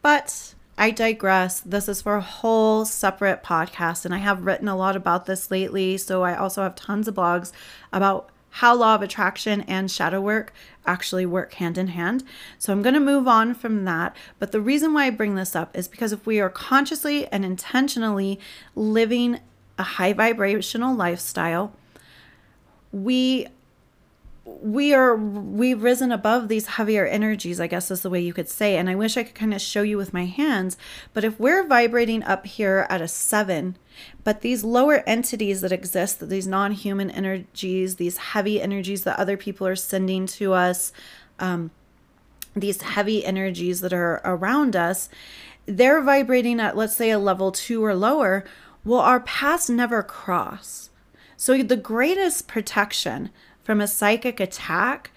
But 0.02 0.56
I 0.78 0.92
digress. 0.92 1.60
This 1.60 1.88
is 1.88 2.02
for 2.02 2.16
a 2.16 2.22
whole 2.22 2.86
separate 2.86 3.44
podcast, 3.44 4.04
and 4.04 4.14
I 4.14 4.18
have 4.18 4.46
written 4.46 4.68
a 4.68 4.76
lot 4.76 4.96
about 4.96 5.26
this 5.26 5.52
lately. 5.52 5.98
So 5.98 6.24
I 6.24 6.36
also 6.36 6.64
have 6.64 6.76
tons 6.76 7.08
of 7.08 7.16
blogs 7.16 7.52
about 7.94 8.30
how 8.56 8.76
law 8.76 8.96
of 8.96 9.02
attraction 9.02 9.62
and 9.62 9.90
shadow 9.90 10.20
work 10.20 10.52
actually 10.86 11.26
work 11.26 11.54
hand 11.54 11.78
in 11.78 11.88
hand. 11.88 12.24
So 12.58 12.74
I'm 12.74 12.82
going 12.82 12.96
to 12.96 13.00
move 13.00 13.28
on 13.28 13.54
from 13.54 13.86
that. 13.86 14.16
But 14.40 14.52
the 14.52 14.60
reason 14.60 14.94
why 14.94 15.06
I 15.06 15.10
bring 15.10 15.36
this 15.36 15.56
up 15.56 15.78
is 15.78 15.88
because 15.88 16.12
if 16.12 16.26
we 16.26 16.42
are 16.42 16.50
consciously 16.50 17.28
and 17.28 17.46
intentionally 17.46 18.40
living 18.76 19.40
a 19.78 19.84
high 19.84 20.12
vibrational 20.12 20.94
lifestyle, 20.94 21.74
we 22.92 23.48
we 24.46 24.94
are 24.94 25.16
we've 25.16 25.84
risen 25.84 26.12
above 26.12 26.48
these 26.48 26.66
heavier 26.68 27.06
energies 27.06 27.60
i 27.60 27.68
guess 27.68 27.92
is 27.92 28.02
the 28.02 28.10
way 28.10 28.20
you 28.20 28.34
could 28.34 28.50
say 28.50 28.76
and 28.76 28.90
i 28.90 28.96
wish 28.96 29.16
i 29.16 29.24
could 29.24 29.36
kind 29.36 29.54
of 29.54 29.62
show 29.62 29.82
you 29.82 29.98
with 29.98 30.14
my 30.14 30.26
hands 30.26 30.78
but 31.14 31.24
if 31.24 31.40
we're 31.40 31.66
vibrating 31.66 32.24
up 32.24 32.46
here 32.46 32.88
at 32.90 33.02
a 33.02 33.08
seven 33.08 33.78
but 34.24 34.42
these 34.42 34.64
lower 34.64 35.04
entities 35.08 35.62
that 35.62 35.72
exist 35.72 36.28
these 36.28 36.48
non-human 36.48 37.12
energies 37.12 37.96
these 37.96 38.18
heavy 38.18 38.62
energies 38.62 39.04
that 39.04 39.20
other 39.20 39.38
people 39.38 39.68
are 39.68 39.76
sending 39.76 40.26
to 40.26 40.54
us 40.54 40.92
um, 41.40 41.72
these 42.56 42.82
heavy 42.82 43.24
energies 43.24 43.82
that 43.82 43.94
are 43.94 44.22
around 44.26 44.76
us 44.76 45.08
they're 45.66 46.02
vibrating 46.02 46.60
at 46.60 46.76
let's 46.76 46.96
say 46.96 47.12
a 47.12 47.20
level 47.20 47.52
two 47.52 47.84
or 47.84 47.94
lower 47.94 48.44
well 48.84 49.00
our 49.00 49.20
paths 49.20 49.70
never 49.70 50.02
cross 50.02 50.91
so, 51.42 51.58
the 51.64 51.76
greatest 51.76 52.48
protection 52.48 53.32
from 53.64 53.82
a 53.82 53.88
psychic 53.88 54.40
attack 54.40 55.10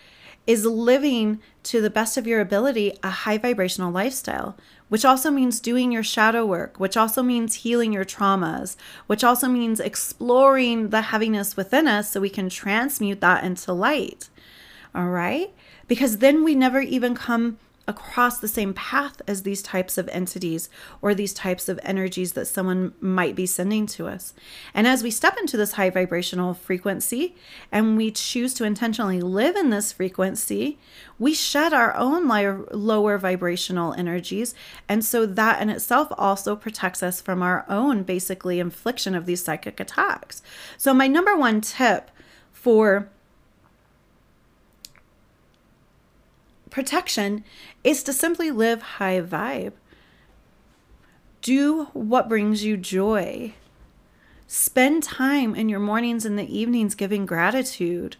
is 0.46 0.64
living 0.64 1.38
to 1.64 1.82
the 1.82 1.90
best 1.90 2.16
of 2.16 2.26
your 2.26 2.40
ability 2.40 2.96
a 3.02 3.10
high 3.10 3.36
vibrational 3.36 3.92
lifestyle, 3.92 4.56
which 4.88 5.04
also 5.04 5.30
means 5.30 5.60
doing 5.60 5.92
your 5.92 6.02
shadow 6.02 6.46
work, 6.46 6.80
which 6.80 6.96
also 6.96 7.22
means 7.22 7.56
healing 7.56 7.92
your 7.92 8.06
traumas, 8.06 8.74
which 9.06 9.22
also 9.22 9.48
means 9.48 9.80
exploring 9.80 10.88
the 10.88 11.02
heaviness 11.02 11.58
within 11.58 11.86
us 11.86 12.10
so 12.10 12.22
we 12.22 12.30
can 12.30 12.48
transmute 12.48 13.20
that 13.20 13.44
into 13.44 13.74
light. 13.74 14.30
All 14.94 15.08
right? 15.08 15.52
Because 15.88 16.20
then 16.20 16.42
we 16.42 16.54
never 16.54 16.80
even 16.80 17.14
come 17.14 17.58
across 17.86 18.38
the 18.38 18.48
same 18.48 18.72
path 18.72 19.20
as 19.26 19.42
these 19.42 19.62
types 19.62 19.98
of 19.98 20.08
entities 20.08 20.68
or 21.02 21.14
these 21.14 21.34
types 21.34 21.68
of 21.68 21.78
energies 21.82 22.32
that 22.32 22.46
someone 22.46 22.94
might 23.00 23.34
be 23.34 23.46
sending 23.46 23.86
to 23.86 24.06
us. 24.06 24.32
And 24.72 24.86
as 24.86 25.02
we 25.02 25.10
step 25.10 25.36
into 25.38 25.56
this 25.56 25.72
high 25.72 25.90
vibrational 25.90 26.54
frequency 26.54 27.36
and 27.70 27.96
we 27.96 28.10
choose 28.10 28.54
to 28.54 28.64
intentionally 28.64 29.20
live 29.20 29.54
in 29.56 29.70
this 29.70 29.92
frequency, 29.92 30.78
we 31.18 31.34
shed 31.34 31.72
our 31.72 31.94
own 31.94 32.26
lower 32.72 33.18
vibrational 33.18 33.92
energies. 33.94 34.54
And 34.88 35.04
so 35.04 35.26
that 35.26 35.60
in 35.60 35.68
itself 35.68 36.08
also 36.16 36.56
protects 36.56 37.02
us 37.02 37.20
from 37.20 37.42
our 37.42 37.66
own 37.68 38.02
basically 38.02 38.60
infliction 38.60 39.14
of 39.14 39.26
these 39.26 39.44
psychic 39.44 39.78
attacks. 39.78 40.42
So, 40.78 40.94
my 40.94 41.06
number 41.06 41.36
one 41.36 41.60
tip 41.60 42.10
for 42.52 43.10
protection 46.70 47.44
is 47.82 48.02
to 48.02 48.12
simply 48.12 48.50
live 48.50 48.82
high 48.82 49.20
vibe. 49.20 49.72
Do 51.42 51.86
what 51.92 52.28
brings 52.28 52.64
you 52.64 52.76
joy. 52.76 53.54
Spend 54.46 55.02
time 55.02 55.54
in 55.54 55.68
your 55.68 55.80
mornings 55.80 56.24
and 56.24 56.38
the 56.38 56.58
evenings 56.58 56.94
giving 56.94 57.26
gratitude. 57.26 58.16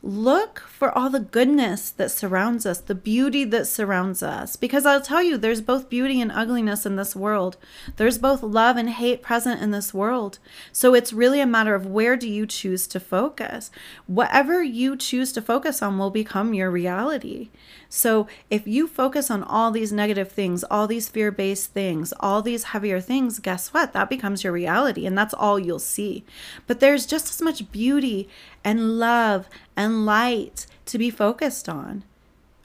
Look 0.00 0.60
for 0.60 0.96
all 0.96 1.10
the 1.10 1.18
goodness 1.18 1.90
that 1.90 2.12
surrounds 2.12 2.64
us, 2.64 2.78
the 2.78 2.94
beauty 2.94 3.42
that 3.44 3.66
surrounds 3.66 4.22
us. 4.22 4.54
Because 4.54 4.86
I'll 4.86 5.00
tell 5.00 5.24
you, 5.24 5.36
there's 5.36 5.60
both 5.60 5.90
beauty 5.90 6.20
and 6.20 6.30
ugliness 6.30 6.86
in 6.86 6.94
this 6.94 7.16
world. 7.16 7.56
There's 7.96 8.16
both 8.16 8.44
love 8.44 8.76
and 8.76 8.90
hate 8.90 9.22
present 9.22 9.60
in 9.60 9.72
this 9.72 9.92
world. 9.92 10.38
So 10.70 10.94
it's 10.94 11.12
really 11.12 11.40
a 11.40 11.46
matter 11.46 11.74
of 11.74 11.84
where 11.84 12.16
do 12.16 12.28
you 12.28 12.46
choose 12.46 12.86
to 12.88 13.00
focus. 13.00 13.72
Whatever 14.06 14.62
you 14.62 14.96
choose 14.96 15.32
to 15.32 15.42
focus 15.42 15.82
on 15.82 15.98
will 15.98 16.10
become 16.10 16.54
your 16.54 16.70
reality. 16.70 17.50
So 17.88 18.26
if 18.50 18.66
you 18.66 18.86
focus 18.86 19.30
on 19.30 19.42
all 19.42 19.70
these 19.70 19.92
negative 19.92 20.30
things, 20.30 20.62
all 20.64 20.86
these 20.86 21.08
fear 21.08 21.30
based 21.30 21.72
things, 21.72 22.12
all 22.20 22.42
these 22.42 22.64
heavier 22.64 23.00
things, 23.00 23.38
guess 23.38 23.72
what? 23.72 23.92
That 23.92 24.10
becomes 24.10 24.44
your 24.44 24.52
reality 24.52 25.06
and 25.06 25.16
that's 25.16 25.34
all 25.34 25.58
you'll 25.58 25.78
see. 25.78 26.24
But 26.66 26.80
there's 26.80 27.06
just 27.06 27.30
as 27.30 27.40
much 27.40 27.72
beauty 27.72 28.28
and 28.62 28.98
love 28.98 29.48
and 29.76 30.04
light 30.04 30.66
to 30.86 30.98
be 30.98 31.10
focused 31.10 31.68
on. 31.68 32.04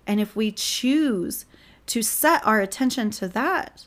And 0.06 0.20
if 0.20 0.36
we 0.36 0.52
choose 0.52 1.46
to 1.88 2.02
set 2.02 2.46
our 2.46 2.60
attention 2.60 3.10
to 3.12 3.28
that, 3.30 3.86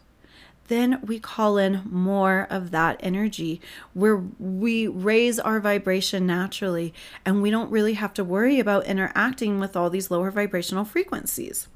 then 0.68 1.00
we 1.02 1.18
call 1.18 1.58
in 1.58 1.82
more 1.84 2.46
of 2.50 2.70
that 2.70 2.98
energy 3.00 3.60
where 3.94 4.16
we 4.38 4.86
raise 4.86 5.38
our 5.38 5.60
vibration 5.60 6.26
naturally 6.26 6.92
and 7.24 7.42
we 7.42 7.50
don't 7.50 7.70
really 7.70 7.94
have 7.94 8.14
to 8.14 8.24
worry 8.24 8.58
about 8.58 8.86
interacting 8.86 9.58
with 9.58 9.76
all 9.76 9.90
these 9.90 10.10
lower 10.10 10.30
vibrational 10.30 10.84
frequencies. 10.84 11.68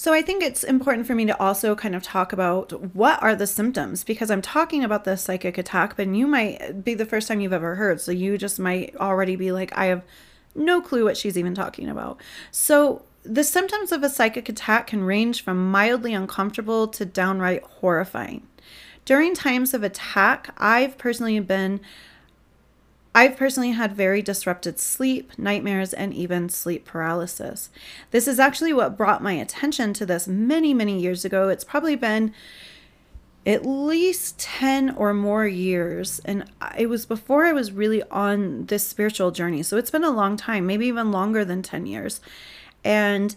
So 0.00 0.14
I 0.14 0.22
think 0.22 0.42
it's 0.42 0.64
important 0.64 1.06
for 1.06 1.14
me 1.14 1.26
to 1.26 1.38
also 1.38 1.74
kind 1.74 1.94
of 1.94 2.02
talk 2.02 2.32
about 2.32 2.94
what 2.94 3.22
are 3.22 3.36
the 3.36 3.46
symptoms 3.46 4.02
because 4.02 4.30
I'm 4.30 4.40
talking 4.40 4.82
about 4.82 5.04
the 5.04 5.14
psychic 5.18 5.58
attack, 5.58 5.94
but 5.94 6.08
you 6.08 6.26
might 6.26 6.82
be 6.82 6.94
the 6.94 7.04
first 7.04 7.28
time 7.28 7.40
you've 7.40 7.52
ever 7.52 7.74
heard. 7.74 8.00
So 8.00 8.10
you 8.10 8.38
just 8.38 8.58
might 8.58 8.96
already 8.96 9.36
be 9.36 9.52
like, 9.52 9.76
I 9.76 9.86
have 9.86 10.02
no 10.54 10.80
clue 10.80 11.04
what 11.04 11.18
she's 11.18 11.36
even 11.36 11.54
talking 11.54 11.86
about. 11.86 12.18
So 12.50 13.02
the 13.22 13.44
symptoms 13.44 13.92
of 13.92 14.02
a 14.02 14.08
psychic 14.08 14.48
attack 14.48 14.88
can 14.88 15.04
range 15.04 15.42
from 15.42 15.70
mildly 15.70 16.14
uncomfortable 16.14 16.88
to 16.88 17.04
downright 17.04 17.62
horrifying. 17.62 18.46
During 19.04 19.34
times 19.34 19.74
of 19.74 19.82
attack, 19.82 20.54
I've 20.56 20.96
personally 20.98 21.40
been 21.40 21.80
I've 23.12 23.36
personally 23.36 23.72
had 23.72 23.92
very 23.92 24.22
disrupted 24.22 24.78
sleep, 24.78 25.36
nightmares, 25.36 25.92
and 25.92 26.14
even 26.14 26.48
sleep 26.48 26.84
paralysis. 26.84 27.70
This 28.12 28.28
is 28.28 28.38
actually 28.38 28.72
what 28.72 28.96
brought 28.96 29.20
my 29.20 29.32
attention 29.32 29.92
to 29.94 30.06
this 30.06 30.28
many, 30.28 30.72
many 30.72 31.00
years 31.00 31.24
ago. 31.24 31.48
It's 31.48 31.64
probably 31.64 31.96
been 31.96 32.32
at 33.44 33.66
least 33.66 34.38
10 34.38 34.90
or 34.90 35.12
more 35.12 35.46
years. 35.46 36.20
And 36.24 36.44
it 36.78 36.86
was 36.86 37.04
before 37.04 37.46
I 37.46 37.52
was 37.52 37.72
really 37.72 38.02
on 38.10 38.66
this 38.66 38.86
spiritual 38.86 39.32
journey. 39.32 39.64
So 39.64 39.76
it's 39.76 39.90
been 39.90 40.04
a 40.04 40.10
long 40.10 40.36
time, 40.36 40.66
maybe 40.66 40.86
even 40.86 41.10
longer 41.10 41.44
than 41.44 41.62
10 41.62 41.86
years. 41.86 42.20
And 42.84 43.34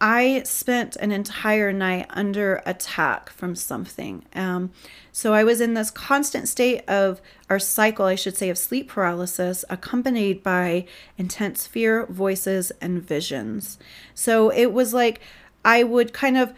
I 0.00 0.42
spent 0.44 0.96
an 0.96 1.12
entire 1.12 1.72
night 1.72 2.06
under 2.10 2.62
attack 2.66 3.30
from 3.30 3.54
something. 3.54 4.24
Um, 4.34 4.70
so 5.12 5.32
I 5.32 5.44
was 5.44 5.60
in 5.60 5.74
this 5.74 5.90
constant 5.90 6.48
state 6.48 6.82
of, 6.88 7.22
our 7.48 7.58
cycle, 7.58 8.04
I 8.04 8.14
should 8.14 8.36
say, 8.36 8.50
of 8.50 8.58
sleep 8.58 8.88
paralysis, 8.88 9.64
accompanied 9.70 10.42
by 10.42 10.86
intense 11.16 11.66
fear, 11.66 12.06
voices, 12.06 12.70
and 12.80 13.02
visions. 13.02 13.78
So 14.14 14.50
it 14.50 14.72
was 14.72 14.92
like 14.92 15.20
I 15.64 15.84
would 15.84 16.12
kind 16.12 16.36
of 16.36 16.52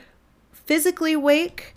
physically 0.53 1.15
wake. 1.15 1.77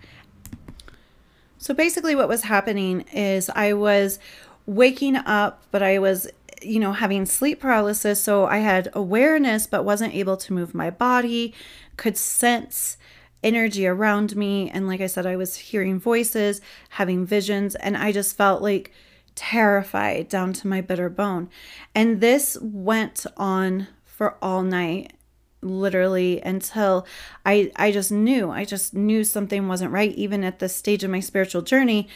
So 1.58 1.74
basically, 1.74 2.16
what 2.16 2.28
was 2.30 2.44
happening 2.44 3.02
is 3.14 3.50
I 3.50 3.74
was 3.74 4.18
waking 4.66 5.18
up, 5.18 5.62
but 5.72 5.84
I 5.84 6.00
was 6.00 6.28
you 6.62 6.80
know, 6.80 6.94
having 6.94 7.26
sleep 7.26 7.60
paralysis. 7.60 8.22
So 8.22 8.46
I 8.46 8.58
had 8.58 8.90
awareness, 8.94 9.68
but 9.68 9.86
wasn't 9.86 10.16
able 10.16 10.38
to 10.38 10.54
move 10.54 10.74
my 10.74 10.90
body, 10.90 11.54
could 11.98 12.18
sense 12.18 12.98
energy 13.44 13.88
around 13.88 14.36
me. 14.36 14.70
And 14.70 14.88
like 14.88 15.02
I 15.02 15.08
said, 15.08 15.26
I 15.26 15.36
was 15.36 15.56
hearing 15.56 16.00
voices, 16.00 16.62
having 16.90 17.26
visions, 17.26 17.76
and 17.76 17.96
I 17.96 18.12
just 18.12 18.36
felt 18.36 18.62
like 18.62 18.92
terrified 19.36 20.28
down 20.28 20.52
to 20.54 20.68
my 20.68 20.82
bitter 20.82 21.10
bone. 21.10 21.50
And 21.96 22.20
this 22.20 22.58
went 22.62 23.26
on 23.38 23.88
for 24.04 24.38
all 24.42 24.64
night 24.64 25.14
literally 25.62 26.42
until 26.42 27.06
I 27.46 27.72
I 27.76 27.92
just 27.92 28.12
knew 28.12 28.50
I 28.50 28.64
just 28.64 28.94
knew 28.94 29.26
something 29.26 29.68
wasn't 29.68 29.92
right 29.92 30.14
even 30.14 30.44
at 30.44 30.60
this 30.60 30.74
stage 30.76 31.04
of 31.04 31.12
my 31.12 31.20
spiritual 31.20 31.62
journey 31.62 32.08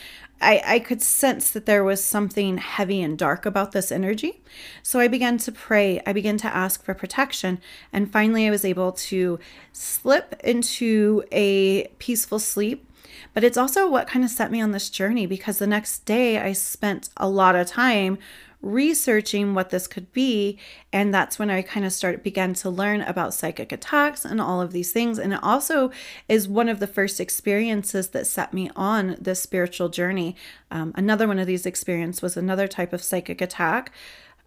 I, 0.43 0.61
I 0.65 0.79
could 0.79 1.01
sense 1.01 1.49
that 1.51 1.65
there 1.65 1.83
was 1.83 2.03
something 2.03 2.57
heavy 2.57 3.01
and 3.01 3.17
dark 3.17 3.45
about 3.45 3.71
this 3.71 3.91
energy. 3.91 4.41
So 4.83 4.99
I 4.99 5.07
began 5.07 5.37
to 5.39 5.51
pray. 5.51 6.01
I 6.05 6.13
began 6.13 6.37
to 6.37 6.55
ask 6.55 6.83
for 6.83 6.93
protection. 6.93 7.59
And 7.91 8.11
finally, 8.11 8.47
I 8.47 8.51
was 8.51 8.65
able 8.65 8.91
to 8.91 9.39
slip 9.71 10.39
into 10.43 11.23
a 11.31 11.87
peaceful 11.99 12.39
sleep. 12.39 12.85
But 13.33 13.43
it's 13.43 13.57
also 13.57 13.89
what 13.89 14.07
kind 14.07 14.23
of 14.23 14.31
set 14.31 14.51
me 14.51 14.61
on 14.61 14.71
this 14.71 14.89
journey 14.89 15.25
because 15.25 15.57
the 15.57 15.67
next 15.67 16.05
day 16.05 16.39
I 16.39 16.53
spent 16.53 17.09
a 17.17 17.27
lot 17.27 17.55
of 17.55 17.67
time 17.67 18.17
researching 18.63 19.53
what 19.53 19.69
this 19.69 19.87
could 19.87 20.11
be. 20.13 20.57
And 20.91 21.13
that's 21.13 21.37
when 21.37 21.51
I 21.51 21.61
kind 21.61 21.85
of 21.85 21.93
started, 21.93 22.23
began 22.23 22.53
to 22.55 22.69
learn 22.69 23.01
about 23.01 23.33
psychic 23.33 23.71
attacks 23.71 24.25
and 24.25 24.41
all 24.41 24.61
of 24.61 24.71
these 24.71 24.91
things. 24.91 25.19
And 25.19 25.33
it 25.33 25.43
also 25.43 25.91
is 26.27 26.47
one 26.47 26.69
of 26.69 26.79
the 26.79 26.87
first 26.87 27.19
experiences 27.19 28.07
that 28.09 28.25
set 28.25 28.53
me 28.53 28.71
on 28.75 29.17
this 29.19 29.41
spiritual 29.41 29.89
journey. 29.89 30.35
Um, 30.71 30.93
another 30.95 31.27
one 31.27 31.39
of 31.39 31.45
these 31.45 31.65
experiences 31.65 32.21
was 32.21 32.37
another 32.37 32.67
type 32.67 32.93
of 32.93 33.03
psychic 33.03 33.41
attack 33.41 33.91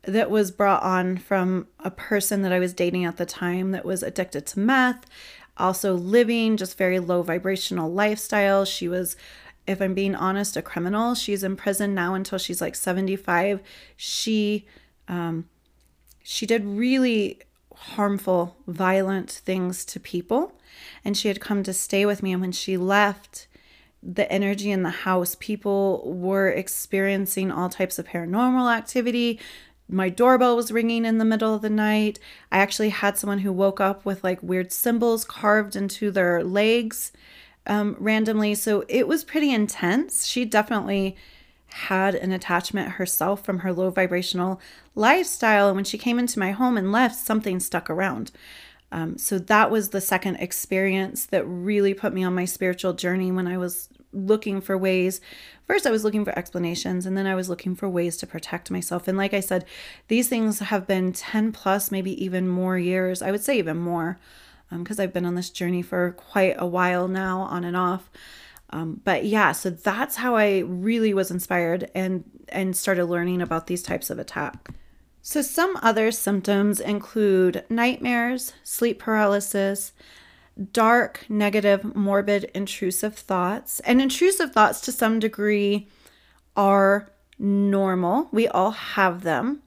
that 0.03 0.31
was 0.31 0.51
brought 0.51 0.83
on 0.83 1.19
from 1.19 1.67
a 1.81 1.91
person 1.91 2.43
that 2.43 2.53
I 2.53 2.59
was 2.59 2.73
dating 2.73 3.05
at 3.05 3.19
the 3.19 3.27
time 3.27 3.73
that 3.73 3.85
was 3.85 4.03
addicted 4.03 4.47
to 4.47 4.61
meth, 4.61 5.05
also 5.59 5.95
living 5.95 6.57
just 6.57 6.79
very 6.79 7.01
low 7.01 7.23
vibrational 7.23 7.93
lifestyle. 7.93 8.65
She 8.65 8.89
was 8.89 9.17
if 9.67 9.81
I'm 9.81 9.95
being 9.95 10.15
honest, 10.15 10.57
a 10.57 10.63
criminal. 10.63 11.15
She's 11.15 11.43
in 11.43 11.57
prison 11.57 11.95
now 11.95 12.15
until 12.15 12.39
she's 12.39 12.61
like 12.61 12.75
75. 12.75 13.61
She 13.97 14.67
um, 15.09 15.49
she 16.23 16.47
did 16.47 16.65
really 16.65 17.41
harmful, 17.75 18.57
violent 18.67 19.31
things 19.31 19.85
to 19.85 20.01
people, 20.01 20.53
and 21.05 21.17
she 21.17 21.29
had 21.29 21.41
come 21.41 21.63
to 21.63 21.73
stay 21.73 22.05
with 22.05 22.23
me. 22.23 22.33
And 22.33 22.41
when 22.41 22.53
she 22.53 22.77
left, 22.77 23.47
the 24.03 24.31
energy 24.31 24.71
in 24.71 24.83
the 24.83 24.91
house, 24.91 25.37
people 25.39 26.03
were 26.05 26.49
experiencing 26.49 27.51
all 27.51 27.69
types 27.69 27.99
of 27.99 28.07
paranormal 28.07 28.75
activity. 28.75 29.39
My 29.89 30.09
doorbell 30.09 30.57
was 30.57 30.73
ringing 30.73 31.05
in 31.05 31.19
the 31.19 31.25
middle 31.25 31.55
of 31.55 31.63
the 31.63 31.71
night. 31.71 32.19
I 32.51 32.59
actually 32.59 32.89
had 32.91 33.19
someone 33.19 33.41
who 33.41 33.53
woke 33.53 33.81
up 33.81 34.05
with 34.05 34.25
like 34.25 34.43
weird 34.43 34.73
symbols 34.73 35.25
carved 35.25 35.77
into 35.77 36.11
their 36.11 36.43
legs 36.43 37.13
um, 37.67 37.97
randomly. 37.99 38.55
So 38.55 38.85
it 38.89 39.09
was 39.09 39.25
pretty 39.25 39.53
intense. 39.53 40.27
She 40.27 40.45
definitely 40.45 41.17
had 41.69 42.15
an 42.15 42.33
attachment 42.33 42.93
herself 42.93 43.45
from 43.45 43.59
her 43.59 43.73
low 43.73 43.91
vibrational 43.91 44.61
lifestyle. 44.95 45.69
And 45.69 45.77
when 45.77 45.85
she 45.85 45.99
came 45.99 46.19
into 46.19 46.39
my 46.39 46.53
home 46.53 46.77
and 46.77 46.91
left, 46.91 47.17
something 47.17 47.61
stuck 47.61 47.91
around. 47.91 48.33
Um, 48.93 49.19
so 49.19 49.39
that 49.39 49.71
was 49.71 49.91
the 49.91 50.01
second 50.01 50.37
experience 50.37 51.27
that 51.27 51.45
really 51.45 51.93
put 51.93 52.15
me 52.15 52.25
on 52.25 52.35
my 52.35 52.45
spiritual 52.45 52.95
journey 52.95 53.33
when 53.33 53.47
I 53.47 53.59
was 53.59 53.89
looking 54.13 54.61
for 54.61 54.79
ways. 54.79 55.21
First, 55.67 55.87
I 55.87 55.91
was 55.91 56.05
looking 56.05 56.25
for 56.25 56.37
explanations, 56.39 57.05
and 57.05 57.19
then 57.19 57.27
I 57.27 57.35
was 57.35 57.49
looking 57.49 57.75
for 57.75 57.89
ways 57.89 58.17
to 58.19 58.27
protect 58.27 58.71
myself. 58.71 59.09
And 59.09 59.19
like 59.19 59.35
I 59.35 59.41
said, 59.41 59.65
these 60.09 60.29
things 60.29 60.61
have 60.61 60.87
been 60.87 61.13
10 61.13 61.53
plus, 61.53 61.91
maybe 61.91 62.25
even 62.25 62.49
more 62.49 62.79
years. 62.79 63.21
I 63.21 63.33
would 63.33 63.43
say 63.43 63.59
even 63.59 63.77
more 63.77 64.19
because 64.71 64.99
um, 64.99 65.05
I've 65.05 65.13
been 65.13 65.27
on 65.27 65.35
this 65.35 65.51
journey 65.51 65.83
for 65.83 66.13
quite 66.13 66.55
a 66.59 66.67
while 66.67 67.09
now, 67.09 67.41
on 67.41 67.65
and 67.65 67.77
off. 67.77 68.11
Um, 68.71 69.01
but 69.05 69.25
yeah, 69.25 69.53
so 69.53 69.71
that's 69.71 70.17
how 70.17 70.35
I 70.35 70.59
really 70.67 71.15
was 71.15 71.31
inspired 71.31 71.91
and 71.95 72.25
and 72.49 72.77
started 72.77 73.07
learning 73.07 73.43
about 73.43 73.67
these 73.67 73.83
types 73.83 74.11
of 74.11 74.19
attack. 74.19 74.71
So 75.23 75.43
some 75.43 75.77
other 75.83 76.13
symptoms 76.13 76.79
include 76.79 77.65
nightmares, 77.69 78.53
sleep 78.63 79.01
paralysis, 79.01 79.93
dark, 80.73 81.27
negative, 81.29 81.97
morbid, 81.97 82.45
intrusive 82.55 83.17
thoughts. 83.17 83.81
And 83.81 84.01
intrusive 84.01 84.53
thoughts 84.53 84.81
to 84.83 84.93
some 84.93 85.19
degree 85.19 85.89
are 86.57 87.11
normal. 87.39 88.29
We 88.33 88.49
all 88.49 88.71
have 88.71 89.23
them. 89.23 89.63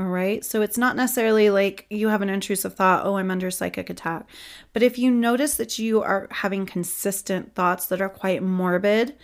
All 0.00 0.06
right. 0.06 0.42
So 0.42 0.62
it's 0.62 0.78
not 0.78 0.96
necessarily 0.96 1.50
like 1.50 1.84
you 1.90 2.08
have 2.08 2.22
an 2.22 2.30
intrusive 2.30 2.74
thought, 2.74 3.04
oh, 3.04 3.18
I'm 3.18 3.30
under 3.30 3.50
psychic 3.50 3.90
attack. 3.90 4.26
But 4.72 4.82
if 4.82 4.98
you 4.98 5.10
notice 5.10 5.56
that 5.56 5.78
you 5.78 6.00
are 6.00 6.26
having 6.30 6.64
consistent 6.64 7.54
thoughts 7.54 7.84
that 7.86 8.00
are 8.00 8.08
quite 8.08 8.42
morbid 8.42 9.14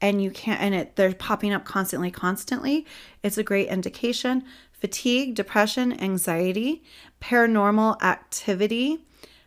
and 0.00 0.22
you 0.22 0.30
can't, 0.30 0.58
and 0.62 0.74
it, 0.74 0.96
they're 0.96 1.12
popping 1.12 1.52
up 1.52 1.66
constantly, 1.66 2.10
constantly, 2.10 2.86
it's 3.22 3.36
a 3.36 3.42
great 3.42 3.68
indication. 3.68 4.42
Fatigue, 4.72 5.34
depression, 5.34 6.00
anxiety, 6.00 6.82
paranormal 7.20 8.00
activity, 8.00 9.04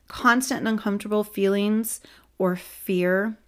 constant 0.08 0.60
and 0.60 0.68
uncomfortable 0.68 1.24
feelings 1.24 2.00
or 2.38 2.56
fear 2.56 3.40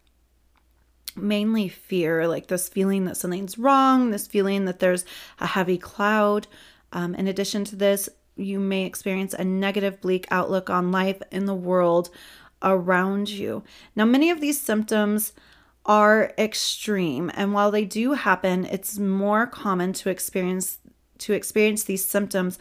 mainly 1.15 1.67
fear, 1.67 2.27
like 2.27 2.45
this 2.47 2.69
feeling 2.69 3.05
that 3.05 3.17
something's 3.17 3.57
wrong, 3.57 4.11
this 4.11 4.27
feeling 4.27 4.65
that 4.65 4.77
there's 4.77 5.03
a 5.39 5.47
heavy 5.47 5.77
cloud, 5.77 6.45
um, 6.91 7.15
in 7.15 7.27
addition 7.27 7.63
to 7.65 7.75
this, 7.75 8.09
you 8.35 8.59
may 8.59 8.85
experience 8.85 9.33
a 9.33 9.43
negative, 9.43 9.99
bleak 10.01 10.27
outlook 10.29 10.69
on 10.69 10.91
life 10.91 11.21
in 11.31 11.45
the 11.45 11.55
world 11.55 12.09
around 12.61 13.29
you. 13.29 13.63
Now, 13.95 14.05
many 14.05 14.29
of 14.29 14.41
these 14.41 14.59
symptoms 14.59 15.33
are 15.85 16.33
extreme, 16.37 17.31
and 17.33 17.53
while 17.53 17.71
they 17.71 17.85
do 17.85 18.13
happen, 18.13 18.65
it's 18.65 18.99
more 18.99 19.47
common 19.47 19.93
to 19.93 20.09
experience 20.09 20.79
to 21.19 21.33
experience 21.33 21.83
these 21.83 22.05
symptoms 22.05 22.59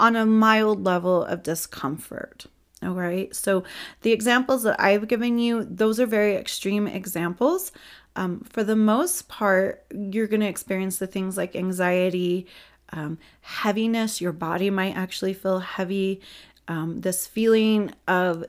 on 0.00 0.16
a 0.16 0.26
mild 0.26 0.84
level 0.84 1.24
of 1.24 1.44
discomfort. 1.44 2.46
All 2.82 2.90
right. 2.90 3.34
So 3.34 3.64
the 4.02 4.12
examples 4.12 4.62
that 4.62 4.80
I've 4.80 5.08
given 5.08 5.38
you, 5.38 5.64
those 5.64 5.98
are 5.98 6.06
very 6.06 6.36
extreme 6.36 6.86
examples. 6.86 7.72
Um, 8.14 8.40
for 8.50 8.64
the 8.64 8.76
most 8.76 9.28
part, 9.28 9.84
you're 9.92 10.26
going 10.26 10.40
to 10.40 10.48
experience 10.48 10.98
the 10.98 11.06
things 11.06 11.36
like 11.36 11.56
anxiety, 11.56 12.46
um, 12.92 13.18
heaviness. 13.40 14.20
Your 14.20 14.32
body 14.32 14.70
might 14.70 14.96
actually 14.96 15.34
feel 15.34 15.60
heavy. 15.60 16.20
Um, 16.66 17.00
this 17.00 17.26
feeling 17.26 17.92
of 18.06 18.44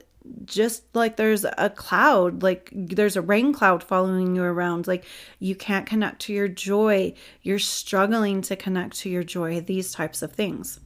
just 0.46 0.84
like 0.94 1.16
there's 1.16 1.46
a 1.46 1.72
cloud, 1.76 2.44
like 2.44 2.70
there's 2.74 3.16
a 3.16 3.22
rain 3.22 3.54
cloud 3.54 3.84
following 3.84 4.36
you 4.36 4.44
around, 4.44 4.88
like 4.88 5.06
you 5.40 5.56
can't 5.56 5.86
connect 5.86 6.22
to 6.24 6.34
your 6.34 6.48
joy, 6.48 7.14
you're 7.42 7.60
struggling 7.60 8.42
to 8.44 8.56
connect 8.56 8.98
to 9.00 9.10
your 9.10 9.24
joy, 9.24 9.62
these 9.62 9.92
types 9.92 10.22
of 10.22 10.34
things. 10.34 10.80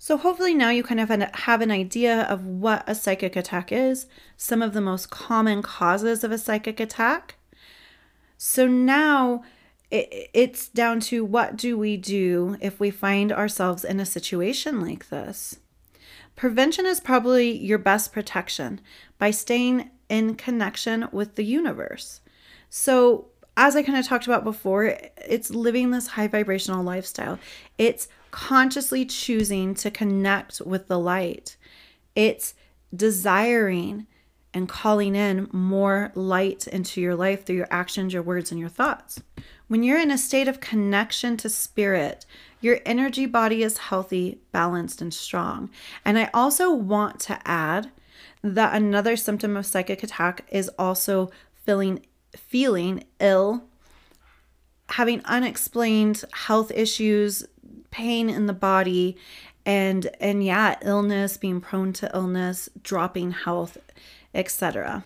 So, 0.00 0.16
hopefully, 0.16 0.54
now 0.54 0.70
you 0.70 0.82
kind 0.82 1.00
of 1.00 1.08
have 1.08 1.60
an 1.60 1.70
idea 1.70 2.22
of 2.22 2.46
what 2.46 2.84
a 2.86 2.94
psychic 2.94 3.36
attack 3.36 3.72
is, 3.72 4.06
some 4.36 4.62
of 4.62 4.72
the 4.72 4.80
most 4.80 5.10
common 5.10 5.60
causes 5.60 6.24
of 6.24 6.32
a 6.32 6.38
psychic 6.38 6.80
attack. 6.80 7.34
So, 8.36 8.66
now 8.66 9.42
it, 9.90 10.30
it's 10.34 10.68
down 10.68 11.00
to 11.00 11.24
what 11.24 11.56
do 11.56 11.78
we 11.78 11.96
do 11.96 12.56
if 12.60 12.78
we 12.78 12.90
find 12.90 13.32
ourselves 13.32 13.84
in 13.84 14.00
a 14.00 14.06
situation 14.06 14.80
like 14.80 15.08
this. 15.08 15.58
Prevention 16.36 16.86
is 16.86 17.00
probably 17.00 17.50
your 17.50 17.78
best 17.78 18.12
protection 18.12 18.80
by 19.18 19.30
staying 19.30 19.90
in 20.08 20.36
connection 20.36 21.08
with 21.10 21.34
the 21.34 21.44
universe. 21.44 22.20
So, 22.70 23.26
as 23.56 23.74
I 23.74 23.82
kind 23.82 23.98
of 23.98 24.06
talked 24.06 24.26
about 24.26 24.44
before, 24.44 24.96
it's 25.26 25.50
living 25.50 25.90
this 25.90 26.06
high 26.06 26.28
vibrational 26.28 26.84
lifestyle. 26.84 27.40
It's 27.76 28.06
consciously 28.30 29.04
choosing 29.04 29.74
to 29.74 29.90
connect 29.90 30.60
with 30.60 30.86
the 30.86 30.98
light. 30.98 31.56
It's 32.14 32.54
desiring 32.94 34.06
and 34.54 34.68
calling 34.68 35.14
in 35.14 35.48
more 35.52 36.10
light 36.14 36.66
into 36.66 37.00
your 37.00 37.14
life 37.14 37.44
through 37.44 37.56
your 37.56 37.68
actions, 37.70 38.12
your 38.12 38.22
words, 38.22 38.50
and 38.50 38.58
your 38.58 38.68
thoughts. 38.68 39.22
When 39.68 39.82
you're 39.82 40.00
in 40.00 40.10
a 40.10 40.18
state 40.18 40.48
of 40.48 40.60
connection 40.60 41.36
to 41.38 41.48
spirit, 41.48 42.24
your 42.60 42.80
energy 42.86 43.26
body 43.26 43.62
is 43.62 43.78
healthy, 43.78 44.40
balanced, 44.50 45.02
and 45.02 45.12
strong. 45.12 45.70
And 46.04 46.18
I 46.18 46.30
also 46.32 46.72
want 46.72 47.20
to 47.20 47.38
add 47.44 47.90
that 48.42 48.74
another 48.74 49.16
symptom 49.16 49.56
of 49.56 49.66
psychic 49.66 50.02
attack 50.02 50.46
is 50.50 50.70
also 50.78 51.30
feeling 51.64 52.04
feeling 52.36 53.04
ill, 53.20 53.64
having 54.90 55.22
unexplained 55.24 56.24
health 56.32 56.70
issues, 56.70 57.44
pain 57.90 58.28
in 58.28 58.46
the 58.46 58.52
body, 58.52 59.16
and 59.66 60.08
and 60.20 60.42
yeah, 60.42 60.76
illness, 60.82 61.36
being 61.36 61.60
prone 61.60 61.92
to 61.94 62.10
illness, 62.14 62.68
dropping 62.82 63.32
health, 63.32 63.76
etc. 64.34 65.04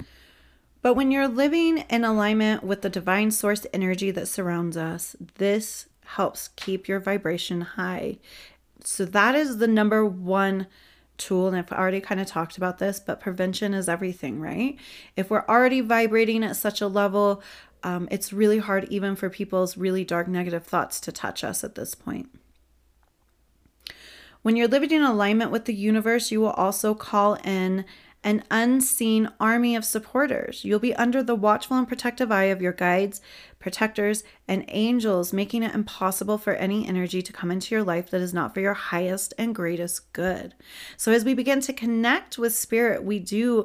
But 0.82 0.94
when 0.94 1.11
you're 1.11 1.28
living 1.28 1.78
in 1.88 2.04
alignment 2.04 2.64
with 2.64 2.82
the 2.82 2.90
divine 2.90 3.30
source 3.30 3.66
energy 3.72 4.11
that 4.11 4.28
surrounds 4.28 4.76
us, 4.76 5.14
this 5.37 5.87
helps 6.04 6.48
keep 6.56 6.88
your 6.88 6.98
vibration 6.98 7.61
high. 7.61 8.18
So 8.85 9.04
that 9.04 9.35
is 9.35 9.58
the 9.58 9.68
number 9.68 10.04
one 10.04 10.66
tool. 11.18 11.46
And 11.46 11.56
I've 11.56 11.70
already 11.72 12.00
kind 12.00 12.20
of 12.20 12.26
talked 12.26 12.56
about 12.56 12.78
this, 12.78 12.98
but 12.98 13.20
prevention 13.20 13.74
is 13.74 13.88
everything, 13.88 14.40
right? 14.40 14.76
If 15.16 15.30
we're 15.30 15.46
already 15.48 15.80
vibrating 15.80 16.42
at 16.42 16.56
such 16.56 16.80
a 16.80 16.88
level, 16.88 17.42
um, 17.85 18.08
it's 18.11 18.32
really 18.32 18.58
hard 18.58 18.87
even 18.90 19.14
for 19.14 19.30
people's 19.30 19.76
really 19.76 20.04
dark 20.04 20.26
negative 20.26 20.64
thoughts 20.64 21.00
to 21.00 21.12
touch 21.12 21.44
us 21.44 21.62
at 21.62 21.76
this 21.76 21.94
point. 21.94 22.28
When 24.42 24.56
you're 24.56 24.68
living 24.68 24.90
in 24.90 25.02
alignment 25.02 25.52
with 25.52 25.66
the 25.66 25.74
universe, 25.74 26.32
you 26.32 26.40
will 26.40 26.50
also 26.50 26.94
call 26.94 27.35
in 27.44 27.85
an 28.24 28.44
unseen 28.50 29.28
army 29.40 29.74
of 29.74 29.85
supporters. 29.85 30.64
You'll 30.64 30.78
be 30.78 30.94
under 30.94 31.22
the 31.22 31.35
watchful 31.35 31.76
and 31.76 31.88
protective 31.88 32.30
eye 32.30 32.44
of 32.44 32.62
your 32.62 32.72
guides, 32.72 33.20
protectors, 33.58 34.22
and 34.46 34.64
angels, 34.68 35.32
making 35.32 35.62
it 35.62 35.74
impossible 35.74 36.38
for 36.38 36.54
any 36.54 36.87
energy 36.87 37.20
to 37.22 37.32
come 37.32 37.50
into 37.50 37.74
your 37.74 37.82
life 37.82 38.11
that 38.11 38.20
is 38.20 38.32
not 38.32 38.54
for 38.54 38.61
your 38.61 38.74
highest 38.74 39.35
and 39.38 39.54
greatest 39.54 40.12
good. 40.12 40.54
So, 40.96 41.12
as 41.12 41.24
we 41.24 41.35
begin 41.35 41.61
to 41.62 41.72
connect 41.72 42.38
with 42.38 42.54
spirit, 42.54 43.02
we 43.04 43.18
do 43.18 43.64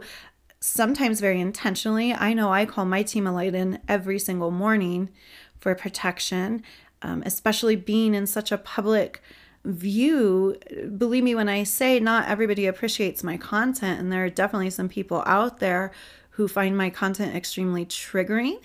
sometimes 0.59 1.19
very 1.19 1.39
intentionally. 1.39 2.13
I 2.13 2.33
know 2.33 2.51
I 2.51 2.65
call 2.65 2.85
my 2.85 3.03
team 3.03 3.27
a 3.27 3.31
light 3.31 3.53
in 3.53 3.79
every 3.87 4.17
single 4.17 4.51
morning 4.51 5.09
for 5.59 5.73
protection. 5.75 6.63
um, 7.01 7.21
especially 7.25 7.75
being 7.75 8.15
in 8.15 8.25
such 8.25 8.51
a 8.51 8.57
public 8.57 9.21
view 9.65 10.55
believe 10.97 11.23
me 11.23 11.35
when 11.35 11.49
i 11.49 11.63
say 11.63 11.99
not 11.99 12.27
everybody 12.27 12.65
appreciates 12.65 13.23
my 13.23 13.37
content 13.37 13.99
and 13.99 14.11
there 14.11 14.23
are 14.23 14.29
definitely 14.29 14.69
some 14.69 14.87
people 14.87 15.23
out 15.25 15.59
there 15.59 15.91
who 16.31 16.47
find 16.47 16.77
my 16.77 16.89
content 16.89 17.35
extremely 17.35 17.85
triggering 17.85 18.59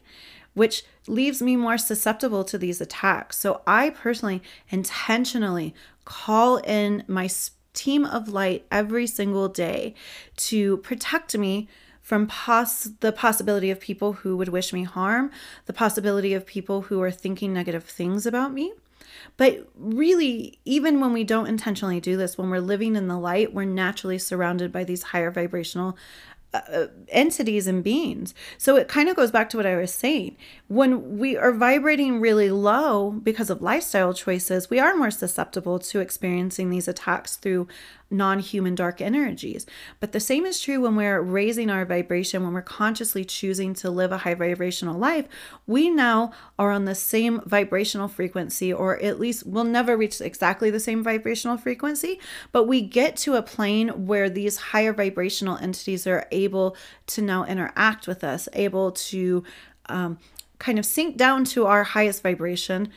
which 0.55 0.85
leaves 1.09 1.41
me 1.41 1.57
more 1.57 1.79
susceptible 1.79 2.45
to 2.45 2.57
these 2.57 2.81
attacks 2.81 3.37
so 3.39 3.63
i 3.67 3.91
personally 3.91 4.43
intentionally 4.71 5.75
call 6.05 6.59
in 6.59 7.03
my 7.09 7.29
team 7.73 8.05
of 8.05 8.29
light 8.29 8.67
every 8.71 9.07
single 9.07 9.49
day 9.49 9.95
to 10.37 10.77
protect 10.79 11.37
me 11.37 11.69
from 12.01 12.27
pos- 12.27 12.91
the 13.01 13.13
possibility 13.13 13.71
of 13.71 13.81
people 13.81 14.13
who 14.15 14.37
would 14.37 14.49
wish 14.49 14.73
me 14.73 14.83
harm, 14.83 15.31
the 15.67 15.73
possibility 15.73 16.35
of 16.35 16.45
people 16.45 16.83
who 16.83 17.01
are 17.01 17.13
thinking 17.13 17.53
negative 17.53 17.85
things 17.85 18.27
about 18.27 18.53
me. 18.53 18.73
But 19.37 19.69
really, 19.77 20.59
even 20.65 21.01
when 21.01 21.13
we 21.13 21.25
don't 21.25 21.47
intentionally 21.47 22.01
do 22.01 22.17
this, 22.17 22.37
when 22.37 22.51
we're 22.51 22.61
living 22.61 22.97
in 22.97 23.09
the 23.09 23.19
light, 23.19 23.55
we're 23.55 23.65
naturally 23.65 24.19
surrounded 24.19 24.73
by 24.73 24.85
these 24.85 25.03
higher 25.03 25.31
vibrational 25.31 25.97
uh, 26.55 26.87
entities 27.09 27.67
and 27.67 27.83
beings. 27.83 28.35
So 28.59 28.77
it 28.77 28.89
kind 28.89 29.09
of 29.09 29.17
goes 29.17 29.31
back 29.31 29.49
to 29.51 29.57
what 29.57 29.67
I 29.67 29.77
was 29.77 29.93
saying. 29.93 30.37
When 30.69 31.19
we 31.19 31.37
are 31.37 31.53
vibrating 31.53 32.21
really 32.21 32.51
low 32.51 33.11
because 33.11 33.51
of 33.51 33.63
lifestyle 33.63 34.15
choices, 34.15 34.69
we 34.69 34.79
are 34.79 34.95
more 34.95 35.11
susceptible 35.11 35.79
to 35.79 36.01
experiencing 36.01 36.71
these 36.71 36.89
attacks 36.89 37.37
through 37.37 37.69
non 38.13 38.39
human 38.39 38.75
dark 38.75 39.01
energies. 39.01 39.67
But 39.99 40.13
the 40.13 40.21
same 40.21 40.45
is 40.45 40.61
true 40.61 40.81
when 40.83 40.95
we're 40.97 41.21
raising 41.21 41.71
our 41.71 41.85
vibration, 41.85 42.45
when 42.45 42.53
we're 42.53 42.63
consciously 42.63 43.25
choosing 43.25 43.75
to 43.75 43.91
live 43.91 44.13
a 44.13 44.19
high 44.19 44.35
vibrational 44.35 44.99
life. 44.99 45.27
We 45.67 45.91
now 45.91 46.33
are 46.59 46.71
on 46.71 46.85
the 46.85 46.95
same 46.95 47.41
vibrational 47.47 48.09
frequency, 48.09 48.73
or 48.73 49.03
at 49.03 49.19
least 49.19 49.47
we'll 49.47 49.65
never 49.65 49.97
reach 49.97 50.21
exactly 50.21 50.71
the 50.71 50.81
same 50.81 51.03
vibrational 51.03 51.57
frequency, 51.57 52.21
but 52.53 52.65
we 52.65 52.83
get 52.83 53.17
to 53.19 53.35
a 53.35 53.43
plane 53.43 54.07
where 54.07 54.29
these 54.29 54.59
higher 54.59 54.93
vibrational 54.93 55.57
entities 55.57 56.07
are 56.07 56.27
able 56.31 56.42
to 57.07 57.23
now 57.23 57.45
interact 57.45 58.07
with 58.07 58.25
us, 58.25 58.49
able 58.53 58.93
to 58.93 59.45
um, 59.87 60.19
kind 60.59 60.79
of 60.79 60.87
sink 60.87 61.17
down 61.17 61.45
to 61.45 61.67
our 61.67 61.83
highest 61.83 62.23
vibration 62.23 62.89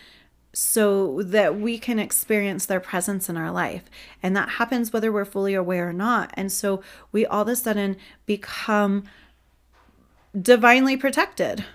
so 0.54 1.22
that 1.22 1.60
we 1.60 1.78
can 1.78 2.00
experience 2.00 2.66
their 2.66 2.80
presence 2.80 3.28
in 3.28 3.36
our 3.36 3.52
life. 3.52 3.84
And 4.24 4.36
that 4.38 4.50
happens 4.50 4.94
whether 4.94 5.12
we're 5.12 5.26
fully 5.26 5.54
aware 5.54 5.90
or 5.90 5.94
not. 5.94 6.32
And 6.36 6.50
so 6.50 6.82
we 7.12 7.26
all 7.26 7.42
of 7.42 7.48
a 7.50 7.56
sudden 7.56 7.98
become 8.26 9.04
divinely 10.40 10.96
protected. 10.96 11.66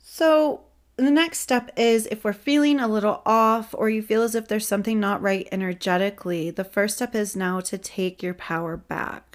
So 0.00 0.62
the 0.96 1.10
next 1.10 1.38
step 1.38 1.70
is 1.76 2.06
if 2.10 2.24
we're 2.24 2.34
feeling 2.34 2.80
a 2.80 2.88
little 2.88 3.22
off 3.24 3.74
or 3.78 3.88
you 3.88 4.02
feel 4.02 4.22
as 4.22 4.34
if 4.34 4.48
there's 4.48 4.68
something 4.68 5.00
not 5.00 5.22
right 5.22 5.48
energetically, 5.50 6.50
the 6.50 6.64
first 6.64 6.96
step 6.96 7.14
is 7.14 7.34
now 7.34 7.60
to 7.60 7.78
take 7.78 8.22
your 8.22 8.34
power 8.34 8.76
back 8.76 9.29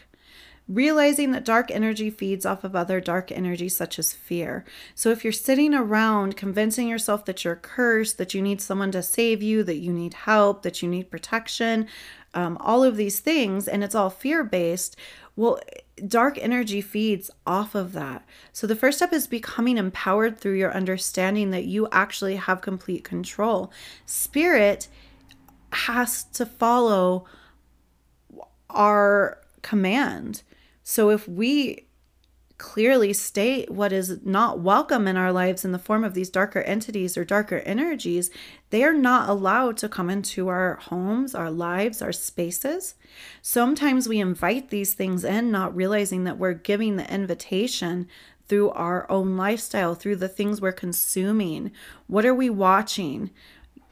realizing 0.68 1.32
that 1.32 1.46
dark 1.46 1.70
energy 1.70 2.10
feeds 2.10 2.46
off 2.46 2.64
of 2.64 2.76
other 2.76 3.00
dark 3.00 3.32
energy, 3.32 3.70
such 3.70 4.00
as 4.00 4.14
fear. 4.14 4.66
So 4.96 5.12
if 5.12 5.24
you're 5.24 5.34
sitting 5.34 5.74
around 5.74 6.38
convincing 6.38 6.88
yourself 6.88 7.26
that 7.26 7.44
you're 7.44 7.56
cursed, 7.56 8.18
that 8.18 8.34
you 8.34 8.42
need 8.42 8.62
someone 8.62 8.92
to 8.92 9.04
save 9.04 9.44
you, 9.44 9.64
that 9.64 9.78
you 9.78 9.94
need 9.94 10.14
help, 10.14 10.64
that 10.64 10.82
you 10.82 10.90
need 10.90 11.12
protection, 11.12 11.88
um, 12.34 12.58
all 12.60 12.84
of 12.84 12.98
these 12.98 13.20
things, 13.20 13.68
and 13.68 13.84
it's 13.84 13.96
all 13.96 14.10
fear 14.10 14.44
based, 14.44 14.98
well, 15.36 15.60
dark 16.08 16.38
energy 16.38 16.82
feeds 16.82 17.30
off 17.46 17.76
of 17.76 17.94
that. 17.94 18.26
So 18.52 18.68
the 18.68 18.76
first 18.76 18.98
step 18.98 19.14
is 19.14 19.28
becoming 19.28 19.78
empowered 19.78 20.38
through 20.38 20.58
your 20.58 20.74
understanding 20.74 21.52
that 21.52 21.66
you 21.66 21.88
actually 21.92 22.38
have 22.38 22.62
complete 22.62 23.04
control. 23.04 23.72
Spirit 24.06 24.88
has 25.72 26.24
to 26.24 26.46
follow 26.46 27.26
our 28.70 29.40
command. 29.62 30.44
So 30.88 31.10
if 31.10 31.28
we 31.28 31.88
clearly 32.60 33.12
state 33.12 33.72
what 33.72 33.92
is 33.92 34.20
not 34.24 34.60
welcome 34.60 35.08
in 35.08 35.18
our 35.18 35.32
lives 35.32 35.66
in 35.66 35.72
the 35.72 35.80
form 35.80 36.04
of 36.04 36.14
these 36.14 36.30
darker 36.30 36.62
entities 36.62 37.18
or 37.18 37.26
darker 37.26 37.58
energies, 37.66 38.30
they 38.70 38.84
are 38.84 38.94
not 38.94 39.28
allowed 39.28 39.78
to 39.78 39.90
come 39.90 40.12
into 40.12 40.48
our 40.48 40.76
homes, 40.76 41.34
our 41.34 41.50
lives, 41.50 42.04
our 42.04 42.14
spaces. 42.14 42.94
Sometimes 43.42 44.08
we 44.08 44.20
invite 44.20 44.70
these 44.70 44.94
things 44.94 45.24
in, 45.24 45.50
not 45.52 45.76
realizing 45.76 46.24
that 46.26 46.38
we're 46.38 46.54
giving 46.54 46.98
the 46.98 47.12
invitation 47.12 48.08
through 48.48 48.70
our 48.70 49.10
own 49.10 49.36
lifestyle, 49.36 49.96
through 49.96 50.18
the 50.18 50.30
things 50.30 50.62
we're 50.62 50.72
consuming. 50.72 51.72
What 52.06 52.28
are 52.28 52.36
we 52.36 52.52
watching? 52.52 53.32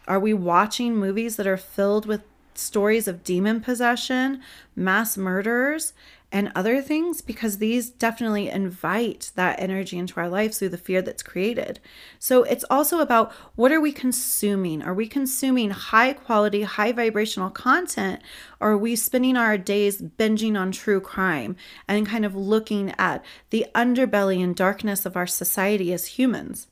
Are 0.08 0.20
we 0.20 0.36
watching 0.36 0.96
movies 0.96 1.38
that 1.38 1.48
are 1.48 1.58
filled 1.58 2.06
with 2.06 2.22
stories 2.56 3.08
of 3.08 3.24
demon 3.24 3.62
possession, 3.62 4.42
mass 4.76 5.18
murders, 5.18 5.94
and 6.34 6.52
other 6.56 6.82
things 6.82 7.22
because 7.22 7.60
these 7.60 7.92
definitely 7.92 8.50
invite 8.50 9.32
that 9.36 9.60
energy 9.60 10.00
into 10.00 10.20
our 10.20 10.28
lives 10.28 10.58
through 10.58 10.70
the 10.70 10.78
fear 10.80 11.00
that's 11.00 11.22
created. 11.22 11.80
So 12.18 12.42
it's 12.42 12.66
also 12.72 13.00
about 13.00 13.32
what 13.56 13.72
are 13.72 13.80
we 13.80 13.92
consuming? 13.92 14.82
Are 14.82 14.96
we 14.96 15.08
consuming 15.08 15.70
high 15.70 16.12
quality, 16.14 16.64
high 16.64 16.92
vibrational 16.92 17.52
content? 17.52 18.20
Or 18.60 18.72
are 18.72 18.78
we 18.78 18.96
spending 18.96 19.38
our 19.38 19.60
days 19.60 20.02
binging 20.02 20.60
on 20.60 20.72
true 20.72 21.00
crime 21.00 21.56
and 21.88 22.08
kind 22.08 22.26
of 22.26 22.36
looking 22.36 22.96
at 22.98 23.24
the 23.52 23.68
underbelly 23.76 24.44
and 24.44 24.56
darkness 24.56 25.06
of 25.06 25.16
our 25.16 25.28
society 25.28 25.94
as 25.94 26.18
humans? 26.18 26.66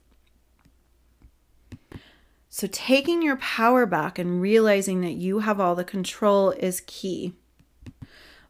So, 2.50 2.68
taking 2.70 3.22
your 3.22 3.38
power 3.38 3.86
back 3.86 4.20
and 4.20 4.42
realizing 4.42 5.02
that 5.02 5.14
you 5.14 5.40
have 5.40 5.60
all 5.60 5.76
the 5.76 5.86
control 5.86 6.52
is 6.52 6.82
key. 6.86 7.34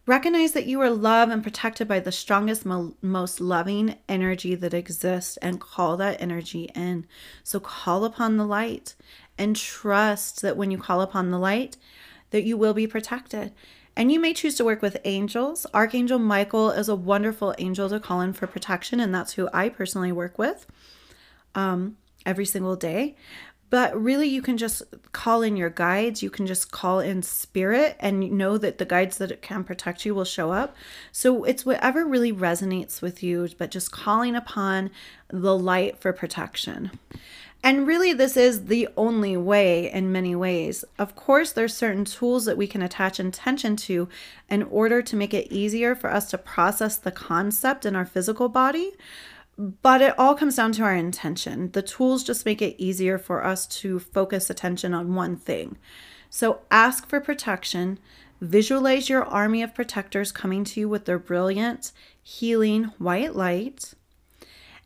Recognize 0.08 0.54
that 0.54 0.66
you 0.66 0.82
are 0.82 0.90
loved 0.90 1.32
and 1.32 1.44
protected 1.44 1.88
by 1.88 2.00
the 2.00 2.12
strongest, 2.12 2.66
mo- 2.66 2.96
most 3.02 3.40
loving 3.40 3.98
energy 4.10 4.56
that 4.56 4.74
exists 4.74 5.38
and 5.38 5.62
call 5.62 5.96
that 5.98 6.20
energy 6.20 6.72
in. 6.76 7.06
So, 7.44 7.60
call 7.60 8.04
upon 8.04 8.38
the 8.38 8.46
light 8.46 8.96
and 9.38 9.56
trust 9.56 10.42
that 10.42 10.58
when 10.58 10.72
you 10.72 10.80
call 10.80 11.02
upon 11.02 11.30
the 11.30 11.38
light, 11.38 11.78
that 12.32 12.44
you 12.44 12.58
will 12.58 12.74
be 12.74 12.88
protected. 12.88 13.54
And 13.96 14.12
you 14.12 14.20
may 14.20 14.34
choose 14.34 14.56
to 14.56 14.66
work 14.66 14.82
with 14.82 14.98
angels. 15.04 15.68
Archangel 15.74 16.18
Michael 16.18 16.72
is 16.72 16.90
a 16.90 16.96
wonderful 16.96 17.54
angel 17.60 17.90
to 17.90 18.00
call 18.00 18.22
in 18.22 18.34
for 18.34 18.48
protection, 18.48 19.00
and 19.00 19.14
that's 19.14 19.34
who 19.34 19.50
I 19.54 19.70
personally 19.70 20.12
work 20.12 20.38
with 20.40 20.66
um, 21.56 21.98
every 22.26 22.46
single 22.46 22.76
day. 22.76 23.16
But 23.72 24.00
really, 24.00 24.28
you 24.28 24.42
can 24.42 24.58
just 24.58 24.84
call 25.14 25.42
in 25.42 25.56
your 25.56 25.70
guides. 25.70 26.22
You 26.22 26.30
can 26.30 26.46
just 26.46 26.72
call 26.72 27.00
in 27.00 27.24
spirit 27.24 27.96
and 28.02 28.32
know 28.34 28.58
that 28.58 28.78
the 28.78 28.86
guides 28.86 29.18
that 29.18 29.42
can 29.42 29.64
protect 29.64 30.06
you 30.06 30.14
will 30.14 30.26
show 30.26 30.52
up. 30.52 30.76
So 31.14 31.46
it's 31.46 31.66
whatever 31.66 32.06
really 32.06 32.34
resonates 32.34 33.02
with 33.02 33.24
you, 33.24 33.48
but 33.58 33.72
just 33.72 33.92
calling 33.92 34.36
upon 34.36 34.92
the 35.30 35.58
light 35.58 36.00
for 36.00 36.12
protection. 36.12 36.92
And 37.64 37.88
really, 37.88 38.12
this 38.12 38.36
is 38.36 38.66
the 38.66 38.90
only 38.98 39.38
way 39.38 39.90
in 39.90 40.12
many 40.12 40.36
ways. 40.36 40.84
Of 41.00 41.16
course, 41.16 41.54
there's 41.54 41.76
certain 41.76 42.06
tools 42.06 42.46
that 42.46 42.58
we 42.58 42.68
can 42.68 42.82
attach 42.82 43.20
intention 43.20 43.76
to 43.78 44.10
in 44.50 44.64
order 44.64 45.02
to 45.02 45.16
make 45.16 45.34
it 45.34 45.52
easier 45.52 45.96
for 45.96 46.12
us 46.12 46.30
to 46.32 46.38
process 46.38 46.98
the 46.98 47.12
concept 47.12 47.86
in 47.86 47.96
our 47.96 48.06
physical 48.06 48.50
body. 48.50 48.92
But 49.62 50.02
it 50.02 50.18
all 50.18 50.34
comes 50.34 50.56
down 50.56 50.72
to 50.74 50.84
our 50.84 50.96
intention. 50.96 51.72
The 51.74 51.84
tools 51.84 52.24
just 52.24 52.48
make 52.48 52.64
it 52.64 52.82
easier 52.82 53.20
for 53.20 53.46
us 53.46 53.68
to 53.68 54.00
focus 54.00 54.50
attention 54.50 54.96
on 54.96 55.14
one 55.14 55.36
thing. 55.36 55.78
So 56.32 56.62
ask 56.72 57.08
for 57.08 57.22
protection. 57.22 58.00
Visualize 58.40 59.08
your 59.08 59.24
army 59.24 59.62
of 59.62 59.76
protectors 59.76 60.32
coming 60.32 60.64
to 60.64 60.80
you 60.80 60.90
with 60.90 61.06
their 61.06 61.20
brilliant, 61.20 61.92
healing 62.24 62.86
white 62.98 63.36
light, 63.36 63.94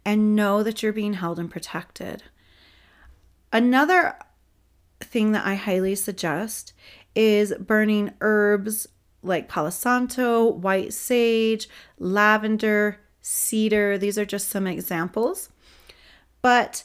and 0.04 0.36
know 0.36 0.62
that 0.62 0.84
you're 0.84 0.92
being 0.92 1.14
held 1.14 1.40
and 1.40 1.50
protected. 1.50 2.24
Another 3.54 4.18
thing 5.00 5.32
that 5.32 5.46
I 5.46 5.56
highly 5.56 5.96
suggest 5.96 6.74
is 7.16 7.54
burning 7.58 8.12
herbs 8.20 8.88
like 9.24 9.48
Palo 9.48 9.70
Santo, 9.70 10.46
white 10.46 10.94
sage, 10.94 11.70
lavender, 11.98 13.00
cedar. 13.28 13.98
These 13.98 14.20
are 14.20 14.26
just 14.26 14.50
some 14.50 14.68
examples. 14.68 15.50
But 16.44 16.84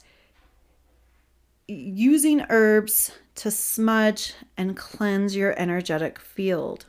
using 1.69 2.47
herbs 2.49 3.13
to 3.35 3.51
smudge 3.51 4.33
and 4.57 4.75
cleanse 4.75 5.37
your 5.37 5.55
energetic 5.61 6.19
field. 6.19 6.87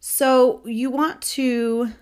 So 0.00 0.62
you 0.64 0.90
want 0.90 1.20
to 1.22 1.92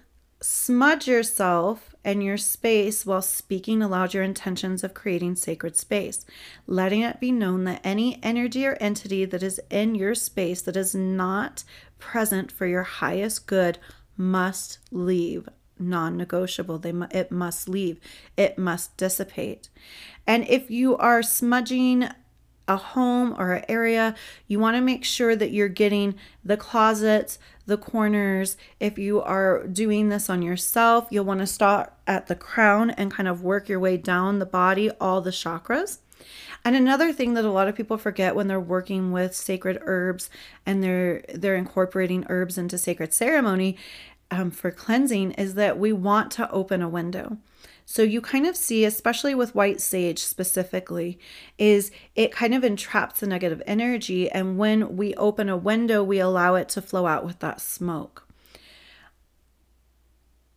smudge 0.41 1.09
yourself 1.09 1.95
and 2.05 2.23
your 2.23 2.37
space 2.37 3.05
while 3.05 3.23
speaking 3.23 3.83
aloud 3.83 4.15
your 4.15 4.23
intentions 4.23 4.85
of 4.85 4.95
creating 4.95 5.35
sacred 5.35 5.77
space, 5.77 6.25
letting 6.69 7.01
it 7.01 7.19
be 7.19 7.33
known 7.33 7.65
that 7.65 7.81
any 7.83 8.23
energy 8.23 8.65
or 8.65 8.77
entity 8.81 9.25
that 9.25 9.43
is 9.43 9.61
in 9.71 9.97
your 9.97 10.15
space 10.15 10.63
that 10.63 10.77
is 10.77 10.95
not 10.95 11.65
present 11.99 12.51
for 12.51 12.67
your 12.67 12.83
highest 12.83 13.47
good 13.47 13.79
must 14.17 14.79
leave 14.91 15.49
non-negotiable. 15.79 16.79
They 16.79 16.93
it 17.11 17.31
must 17.31 17.69
leave. 17.69 18.01
It 18.37 18.59
must 18.59 18.97
dissipate. 18.97 19.69
And 20.27 20.47
if 20.49 20.71
you 20.71 20.97
are 20.97 21.23
smudging 21.23 22.09
a 22.69 22.77
home 22.77 23.35
or 23.37 23.55
an 23.55 23.65
area, 23.69 24.15
you 24.47 24.59
want 24.59 24.77
to 24.77 24.81
make 24.81 25.05
sure 25.05 25.35
that 25.35 25.51
you're 25.51 25.69
getting 25.69 26.15
the 26.45 26.57
closets, 26.57 27.39
the 27.67 27.77
corners. 27.77 28.57
If 28.79 28.99
you 28.99 29.21
are 29.21 29.67
doing 29.67 30.09
this 30.09 30.31
on 30.31 30.43
yourself, 30.43 31.09
you'll 31.11 31.25
want 31.25 31.41
to 31.41 31.47
start 31.47 31.93
at 32.07 32.29
the 32.29 32.37
crown 32.37 32.91
and 32.91 33.11
kind 33.11 33.29
of 33.29 33.43
work 33.43 33.69
your 33.69 33.81
way 33.81 33.97
down 33.97 34.39
the 34.39 34.47
body, 34.47 34.91
all 35.01 35.21
the 35.21 35.31
chakras. 35.31 35.99
And 36.65 36.77
another 36.77 37.13
thing 37.13 37.35
that 37.35 37.45
a 37.45 37.51
lot 37.51 37.69
of 37.69 37.75
people 37.75 37.99
forget 37.99 38.37
when 38.37 38.47
they're 38.47 38.61
working 38.61 39.11
with 39.11 39.35
sacred 39.35 39.79
herbs 39.83 40.31
and 40.65 40.83
they're 40.83 41.25
they're 41.35 41.57
incorporating 41.57 42.25
herbs 42.29 42.57
into 42.57 42.79
sacred 42.79 43.13
ceremony 43.13 43.77
um, 44.31 44.51
for 44.51 44.71
cleansing 44.71 45.33
is 45.33 45.55
that 45.55 45.79
we 45.79 45.93
want 45.93 46.31
to 46.33 46.51
open 46.51 46.81
a 46.81 46.89
window. 46.89 47.39
So 47.85 48.03
you 48.03 48.21
kind 48.21 48.47
of 48.47 48.57
see, 48.57 48.85
especially 48.85 49.35
with 49.35 49.55
white 49.55 49.81
sage 49.81 50.21
specifically, 50.21 51.19
is 51.59 51.91
it 52.15 52.33
kind 52.33 52.55
of 52.55 52.65
entraps 52.65 53.21
the 53.21 53.27
negative 53.27 53.61
energy. 53.67 54.31
And 54.31 54.57
when 54.57 54.97
we 54.97 55.15
open 55.17 55.49
a 55.49 55.57
window, 55.57 56.03
we 56.03 56.19
allow 56.19 56.55
it 56.55 56.69
to 56.71 56.83
flow 56.83 57.07
out 57.07 57.25
with 57.25 57.41
that 57.41 57.61
smoke. 57.61 58.27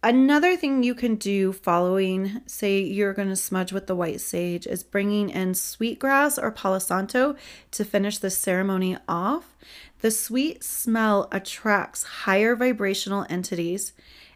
Another 0.06 0.56
thing 0.56 0.84
you 0.84 0.94
can 0.94 1.16
do 1.16 1.52
following, 1.52 2.44
say 2.46 2.80
you're 2.80 3.12
going 3.12 3.30
to 3.30 3.36
smudge 3.36 3.74
with 3.74 3.88
the 3.88 3.96
white 3.96 4.22
sage, 4.22 4.68
is 4.68 4.84
bringing 4.84 5.32
in 5.32 5.56
sweetgrass 5.56 6.38
or 6.38 6.52
palo 6.52 6.78
santo 6.78 7.36
to 7.72 7.84
finish 7.84 8.20
the 8.20 8.30
ceremony 8.30 8.98
off. 9.08 9.56
The 10.02 10.12
sweet 10.12 10.64
smell 10.64 11.28
attracts 11.32 12.04
higher 12.04 12.56
vibrational 12.56 13.26
entities 13.32 13.94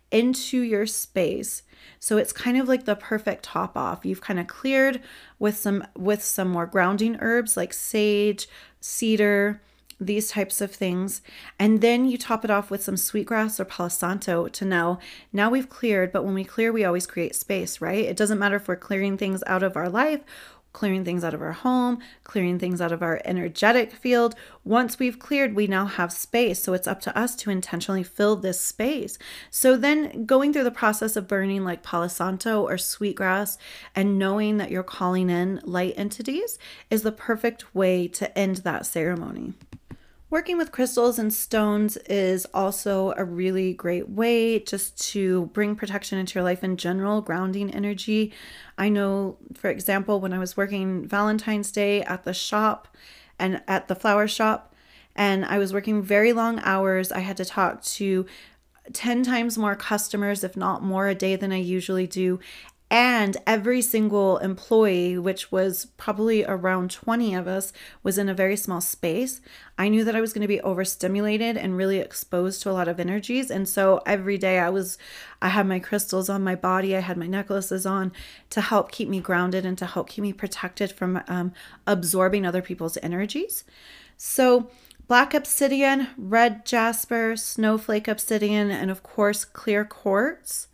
into 0.10 0.58
your 0.58 0.88
space. 0.88 1.62
So 2.00 2.18
it's 2.18 2.34
kind 2.34 2.58
of 2.58 2.68
like 2.68 2.86
the 2.86 2.96
perfect 2.96 3.44
top 3.44 3.78
off. 3.78 4.04
You've 4.04 4.22
kind 4.22 4.40
of 4.40 4.48
cleared 4.48 5.04
with 5.38 5.56
some 5.56 5.86
with 5.96 6.24
some 6.24 6.50
more 6.50 6.66
grounding 6.66 7.18
herbs 7.20 7.56
like 7.56 7.74
sage, 7.74 8.50
cedar, 8.82 9.62
these 10.00 10.30
types 10.30 10.62
of 10.62 10.72
things. 10.72 11.22
And 11.58 11.82
then 11.82 12.06
you 12.06 12.18
top 12.18 12.46
it 12.46 12.52
off 12.52 12.72
with 12.72 12.84
some 12.84 12.98
sweetgrass 12.98 13.60
or 13.60 13.66
palo 13.66 13.90
santo 13.90 14.48
to 14.48 14.66
know 14.66 15.00
now 15.34 15.50
we've 15.50 15.70
cleared, 15.70 16.12
but 16.12 16.24
when 16.24 16.34
we 16.34 16.44
clear, 16.44 16.72
we 16.72 16.86
always 16.86 17.08
create 17.08 17.36
space, 17.36 17.82
right? 17.82 18.06
It 18.06 18.18
doesn't 18.18 18.40
matter 18.40 18.56
if 18.56 18.68
we're 18.68 18.76
clearing 18.76 19.18
things 19.18 19.44
out 19.46 19.64
of 19.64 19.76
our 19.76 19.90
life, 19.90 20.22
clearing 20.72 21.04
things 21.04 21.24
out 21.24 21.34
of 21.34 21.42
our 21.42 21.52
home, 21.52 22.00
clearing 22.24 22.60
things 22.60 22.80
out 22.80 22.92
of 22.92 23.02
our 23.02 23.22
energetic 23.26 23.92
field. 23.92 24.36
Once 24.64 25.00
we've 25.00 25.20
cleared, 25.20 25.56
we 25.56 25.68
now 25.68 25.86
have 25.86 26.12
space. 26.12 26.62
So 26.62 26.74
it's 26.74 26.88
up 26.88 27.02
to 27.02 27.18
us 27.18 27.36
to 27.38 27.50
intentionally 27.50 28.04
fill 28.04 28.36
this 28.36 28.62
space. 28.62 29.18
So 29.50 29.76
then 29.76 30.26
going 30.26 30.54
through 30.54 30.66
the 30.66 30.72
process 30.72 31.16
of 31.16 31.28
burning 31.28 31.64
like 31.64 31.84
Palo 31.84 32.08
Santo 32.08 32.62
or 32.62 32.78
sweetgrass 32.78 33.58
and 33.96 34.20
knowing 34.20 34.58
that 34.58 34.72
you're 34.72 34.84
calling 34.84 35.30
in 35.30 35.60
light 35.64 35.96
entities 35.98 36.60
is 36.90 37.02
the 37.02 37.12
perfect 37.12 37.74
way 37.74 38.08
to 38.10 38.38
end 38.38 38.58
that 38.58 38.86
ceremony. 38.86 39.54
Working 40.32 40.60
with 40.60 40.72
crystals 40.72 41.18
and 41.18 41.34
stones 41.34 41.98
is 41.98 42.46
also 42.54 43.16
a 43.18 43.26
really 43.26 43.74
great 43.74 44.10
way 44.10 44.60
just 44.60 45.10
to 45.10 45.48
bring 45.54 45.76
protection 45.76 46.20
into 46.20 46.36
your 46.36 46.44
life 46.44 46.64
in 46.64 46.78
general, 46.78 47.22
grounding 47.22 47.74
energy. 47.74 48.32
I 48.78 48.90
know, 48.90 49.38
for 49.56 49.72
example, 49.72 50.22
when 50.22 50.32
I 50.32 50.38
was 50.38 50.56
working 50.56 51.08
Valentine's 51.08 51.72
Day 51.72 52.04
at 52.04 52.26
the 52.26 52.34
shop 52.36 52.88
and 53.40 53.64
at 53.68 53.88
the 53.88 53.96
flower 53.96 54.28
shop, 54.28 54.76
and 55.16 55.46
I 55.46 55.58
was 55.58 55.74
working 55.74 56.04
very 56.04 56.32
long 56.32 56.60
hours, 56.60 57.12
I 57.12 57.20
had 57.20 57.38
to 57.38 57.46
talk 57.46 57.82
to 57.84 58.28
10 58.94 59.24
times 59.24 59.58
more 59.58 59.76
customers, 59.76 60.44
if 60.44 60.56
not 60.56 60.84
more, 60.84 61.08
a 61.08 61.16
day 61.16 61.38
than 61.38 61.52
I 61.52 61.58
usually 61.58 62.06
do. 62.06 62.40
And 62.92 63.38
every 63.46 63.84
single 63.84 64.40
employee, 64.40 65.16
which 65.16 65.52
was 65.52 65.86
probably 65.98 66.44
around 66.44 66.90
20 66.90 67.36
of 67.36 67.48
us, 67.48 67.72
was 68.02 68.18
in 68.18 68.28
a 68.28 68.34
very 68.34 68.56
small 68.56 68.82
space. 68.82 69.42
I 69.78 69.90
knew 69.90 70.04
that 70.04 70.16
I 70.16 70.22
was 70.22 70.34
going 70.34 70.42
to 70.42 70.48
be 70.48 70.62
overstimulated 70.62 71.56
and 71.56 71.78
really 71.78 72.00
exposed 72.00 72.64
to 72.64 72.72
a 72.72 72.74
lot 72.74 72.88
of 72.88 73.00
energies. 73.00 73.52
And 73.52 73.70
so 73.70 74.02
every 74.08 74.40
day 74.40 74.58
I 74.58 74.70
was, 74.70 74.98
I 75.40 75.50
had 75.50 75.68
my 75.68 75.78
crystals 75.78 76.30
on 76.30 76.44
my 76.44 76.56
body, 76.56 76.96
I 76.96 77.02
had 77.02 77.18
my 77.18 77.28
necklaces 77.28 77.86
on 77.86 78.12
to 78.50 78.62
help 78.62 78.92
keep 78.92 79.08
me 79.08 79.20
grounded 79.20 79.68
and 79.68 79.78
to 79.78 79.86
help 79.86 80.10
keep 80.10 80.24
me 80.24 80.34
protected 80.34 80.92
from 80.92 81.22
um, 81.28 81.54
absorbing 81.86 82.44
other 82.44 82.64
people's 82.64 82.98
energies. 83.04 83.66
So, 84.18 84.72
black 85.08 85.36
obsidian, 85.36 86.08
red 86.18 86.66
jasper, 86.66 87.36
snowflake 87.36 88.08
obsidian, 88.08 88.72
and 88.72 88.90
of 88.90 89.04
course, 89.04 89.46
clear 89.46 89.86
quartz 89.86 90.70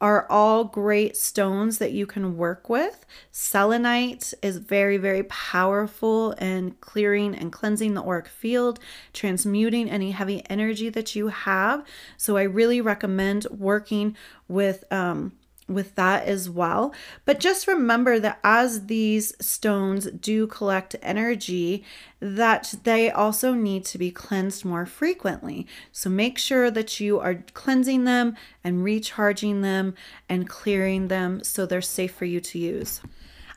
are 0.00 0.26
all 0.30 0.64
great 0.64 1.16
stones 1.16 1.78
that 1.78 1.92
you 1.92 2.06
can 2.06 2.36
work 2.36 2.68
with. 2.70 3.04
Selenite 3.32 4.32
is 4.42 4.56
very, 4.56 4.96
very 4.96 5.24
powerful 5.24 6.32
in 6.32 6.72
clearing 6.80 7.34
and 7.34 7.52
cleansing 7.52 7.94
the 7.94 8.02
auric 8.02 8.28
field, 8.28 8.78
transmuting 9.12 9.90
any 9.90 10.12
heavy 10.12 10.42
energy 10.48 10.88
that 10.88 11.14
you 11.14 11.28
have. 11.28 11.84
So 12.16 12.36
I 12.36 12.42
really 12.44 12.80
recommend 12.80 13.46
working 13.50 14.16
with 14.48 14.84
um, 14.90 15.32
with 15.70 15.94
that 15.94 16.24
as 16.26 16.50
well. 16.50 16.92
But 17.24 17.40
just 17.40 17.66
remember 17.66 18.18
that 18.18 18.40
as 18.44 18.86
these 18.86 19.32
stones 19.44 20.06
do 20.06 20.46
collect 20.46 20.96
energy, 21.00 21.84
that 22.20 22.74
they 22.82 23.10
also 23.10 23.54
need 23.54 23.84
to 23.86 23.98
be 23.98 24.10
cleansed 24.10 24.64
more 24.64 24.84
frequently. 24.84 25.66
So 25.92 26.10
make 26.10 26.38
sure 26.38 26.70
that 26.70 27.00
you 27.00 27.18
are 27.20 27.44
cleansing 27.54 28.04
them 28.04 28.36
and 28.62 28.84
recharging 28.84 29.62
them 29.62 29.94
and 30.28 30.48
clearing 30.48 31.08
them 31.08 31.42
so 31.42 31.64
they're 31.64 31.80
safe 31.80 32.14
for 32.14 32.24
you 32.24 32.40
to 32.40 32.58
use. 32.58 33.00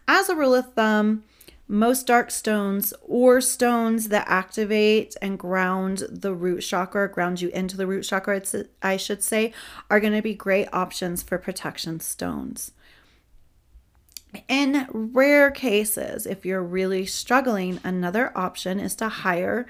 As 0.08 0.30
a 0.30 0.36
rule 0.36 0.54
of 0.54 0.73
thumb, 0.73 1.23
most 1.67 2.08
dark 2.08 2.30
stones 2.30 2.93
or 3.02 3.41
stones 3.41 4.10
that 4.10 4.28
activate 4.28 5.15
and 5.21 5.39
ground 5.39 6.04
the 6.10 6.34
root 6.34 6.62
chakra, 6.62 7.10
ground 7.10 7.41
you 7.41 7.49
into 7.49 7.78
the 7.78 7.88
root 7.88 8.04
chakra, 8.04 8.41
I 8.82 8.97
should 8.97 9.23
say, 9.23 9.54
are 9.89 9.99
going 9.99 10.13
to 10.13 10.21
be 10.21 10.34
great 10.34 10.67
options 10.73 11.23
for 11.23 11.38
protection 11.38 11.99
stones. 11.99 12.71
In 14.47 14.88
rare 14.91 15.52
cases, 15.52 16.26
if 16.26 16.45
you're 16.45 16.63
really 16.63 17.06
struggling, 17.06 17.80
another 17.84 18.36
option 18.36 18.80
is 18.80 18.95
to 18.95 19.08
hire 19.08 19.67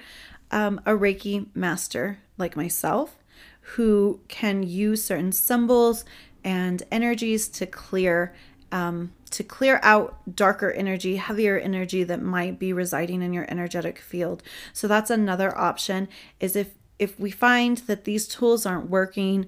um, 0.51 0.79
a 0.85 0.91
Reiki 0.91 1.47
master 1.53 2.19
like 2.37 2.55
myself 2.55 3.17
who 3.61 4.21
can 4.27 4.63
use 4.63 5.03
certain 5.03 5.31
symbols 5.31 6.05
and 6.43 6.83
energies 6.91 7.47
to 7.49 7.65
clear 7.65 8.33
um, 8.71 9.13
to 9.33 9.43
clear 9.43 9.79
out 9.83 10.35
darker 10.35 10.71
energy, 10.71 11.17
heavier 11.17 11.57
energy 11.57 12.03
that 12.03 12.21
might 12.21 12.59
be 12.59 12.71
residing 12.71 13.21
in 13.21 13.33
your 13.33 13.45
energetic 13.49 13.99
field. 13.99 14.43
So 14.71 14.87
that's 14.87 15.09
another 15.09 15.57
option 15.57 16.07
is 16.39 16.55
if 16.55 16.71
if 16.99 17.19
we 17.19 17.31
find 17.31 17.77
that 17.79 18.05
these 18.05 18.27
tools 18.27 18.65
aren't 18.65 18.89
working 18.89 19.47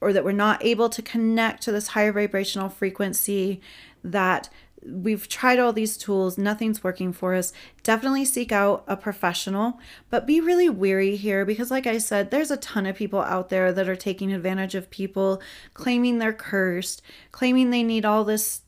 or 0.00 0.12
that 0.12 0.24
we're 0.24 0.32
not 0.32 0.64
able 0.64 0.88
to 0.88 1.02
connect 1.02 1.62
to 1.62 1.70
this 1.70 1.88
higher 1.88 2.12
vibrational 2.12 2.70
frequency 2.70 3.60
that 4.02 4.48
we've 4.84 5.28
tried 5.28 5.58
all 5.58 5.72
these 5.72 5.96
tools, 5.96 6.36
nothing's 6.36 6.82
working 6.82 7.12
for 7.12 7.34
us, 7.34 7.52
definitely 7.82 8.24
seek 8.24 8.50
out 8.50 8.82
a 8.88 8.96
professional. 8.96 9.78
But 10.10 10.26
be 10.26 10.40
really 10.40 10.68
weary 10.68 11.16
here 11.16 11.44
because, 11.44 11.70
like 11.70 11.86
I 11.86 11.98
said, 11.98 12.30
there's 12.30 12.50
a 12.50 12.56
ton 12.56 12.86
of 12.86 12.96
people 12.96 13.20
out 13.20 13.48
there 13.48 13.72
that 13.72 13.88
are 13.88 13.94
taking 13.94 14.32
advantage 14.32 14.74
of 14.74 14.90
people, 14.90 15.40
claiming 15.74 16.18
they're 16.18 16.32
cursed, 16.32 17.02
claiming 17.30 17.70
they 17.70 17.82
need 17.82 18.04
all 18.04 18.24
this 18.24 18.62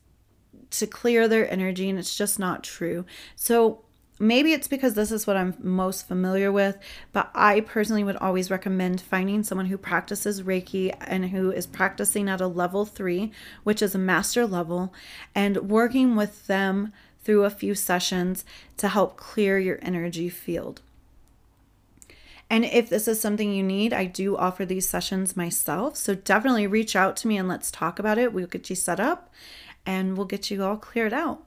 to 0.71 0.87
clear 0.87 1.27
their 1.27 1.51
energy, 1.51 1.89
and 1.89 1.99
it's 1.99 2.17
just 2.17 2.39
not 2.39 2.63
true. 2.63 3.05
So, 3.35 3.81
maybe 4.19 4.53
it's 4.53 4.67
because 4.67 4.93
this 4.93 5.11
is 5.11 5.27
what 5.27 5.37
I'm 5.37 5.55
most 5.59 6.07
familiar 6.07 6.51
with, 6.51 6.77
but 7.11 7.29
I 7.35 7.61
personally 7.61 8.03
would 8.03 8.15
always 8.17 8.49
recommend 8.49 9.01
finding 9.01 9.43
someone 9.43 9.67
who 9.67 9.77
practices 9.77 10.43
Reiki 10.43 10.95
and 11.01 11.29
who 11.29 11.51
is 11.51 11.67
practicing 11.67 12.29
at 12.29 12.41
a 12.41 12.47
level 12.47 12.85
three, 12.85 13.31
which 13.63 13.81
is 13.81 13.93
a 13.93 13.99
master 13.99 14.45
level, 14.47 14.93
and 15.33 15.69
working 15.69 16.15
with 16.15 16.47
them 16.47 16.93
through 17.23 17.43
a 17.43 17.49
few 17.49 17.75
sessions 17.75 18.45
to 18.77 18.87
help 18.87 19.17
clear 19.17 19.57
your 19.57 19.79
energy 19.81 20.29
field. 20.29 20.81
And 22.49 22.63
if 22.63 22.89
this 22.89 23.07
is 23.07 23.19
something 23.19 23.51
you 23.51 23.63
need, 23.63 23.91
I 23.91 24.05
do 24.05 24.37
offer 24.37 24.65
these 24.65 24.87
sessions 24.87 25.35
myself. 25.35 25.97
So 25.97 26.13
definitely 26.13 26.67
reach 26.67 26.95
out 26.95 27.17
to 27.17 27.27
me 27.27 27.37
and 27.37 27.47
let's 27.47 27.71
talk 27.71 27.97
about 27.97 28.19
it. 28.19 28.33
We'll 28.33 28.45
get 28.45 28.69
you 28.69 28.75
set 28.75 28.99
up 28.99 29.33
and 29.85 30.17
we'll 30.17 30.25
get 30.25 30.49
you 30.51 30.63
all 30.63 30.77
cleared 30.77 31.13
out. 31.13 31.41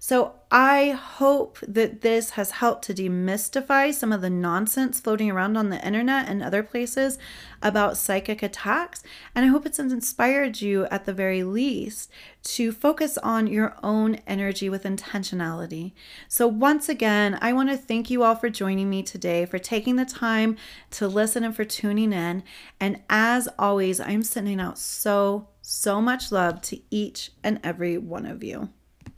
So 0.00 0.34
I 0.50 0.90
hope 0.90 1.58
that 1.66 2.02
this 2.02 2.30
has 2.30 2.52
helped 2.52 2.84
to 2.84 2.94
demystify 2.94 3.92
some 3.92 4.12
of 4.12 4.20
the 4.20 4.30
nonsense 4.30 5.00
floating 5.00 5.30
around 5.30 5.56
on 5.56 5.70
the 5.70 5.84
internet 5.84 6.28
and 6.28 6.40
other 6.40 6.62
places 6.62 7.18
about 7.60 7.96
psychic 7.96 8.42
attacks. 8.42 9.02
And 9.34 9.44
I 9.44 9.48
hope 9.48 9.66
it's 9.66 9.80
inspired 9.80 10.60
you 10.60 10.86
at 10.86 11.04
the 11.04 11.12
very 11.12 11.42
least 11.42 12.10
to 12.44 12.70
focus 12.70 13.18
on 13.18 13.48
your 13.48 13.76
own 13.82 14.14
energy 14.26 14.70
with 14.70 14.84
intentionality. 14.84 15.92
So, 16.28 16.46
once 16.46 16.88
again, 16.88 17.36
I 17.42 17.52
want 17.52 17.68
to 17.70 17.76
thank 17.76 18.08
you 18.08 18.22
all 18.22 18.36
for 18.36 18.48
joining 18.48 18.88
me 18.88 19.02
today, 19.02 19.44
for 19.46 19.58
taking 19.58 19.96
the 19.96 20.04
time 20.04 20.56
to 20.92 21.08
listen 21.08 21.42
and 21.42 21.54
for 21.54 21.64
tuning 21.64 22.12
in. 22.12 22.44
And 22.78 23.02
as 23.10 23.48
always, 23.58 23.98
I'm 23.98 24.22
sending 24.22 24.60
out 24.60 24.78
so, 24.78 25.48
so 25.70 26.00
much 26.00 26.32
love 26.32 26.62
to 26.62 26.80
each 26.90 27.30
and 27.44 27.60
every 27.62 27.98
one 27.98 28.24
of 28.24 28.42
you. 28.42 28.70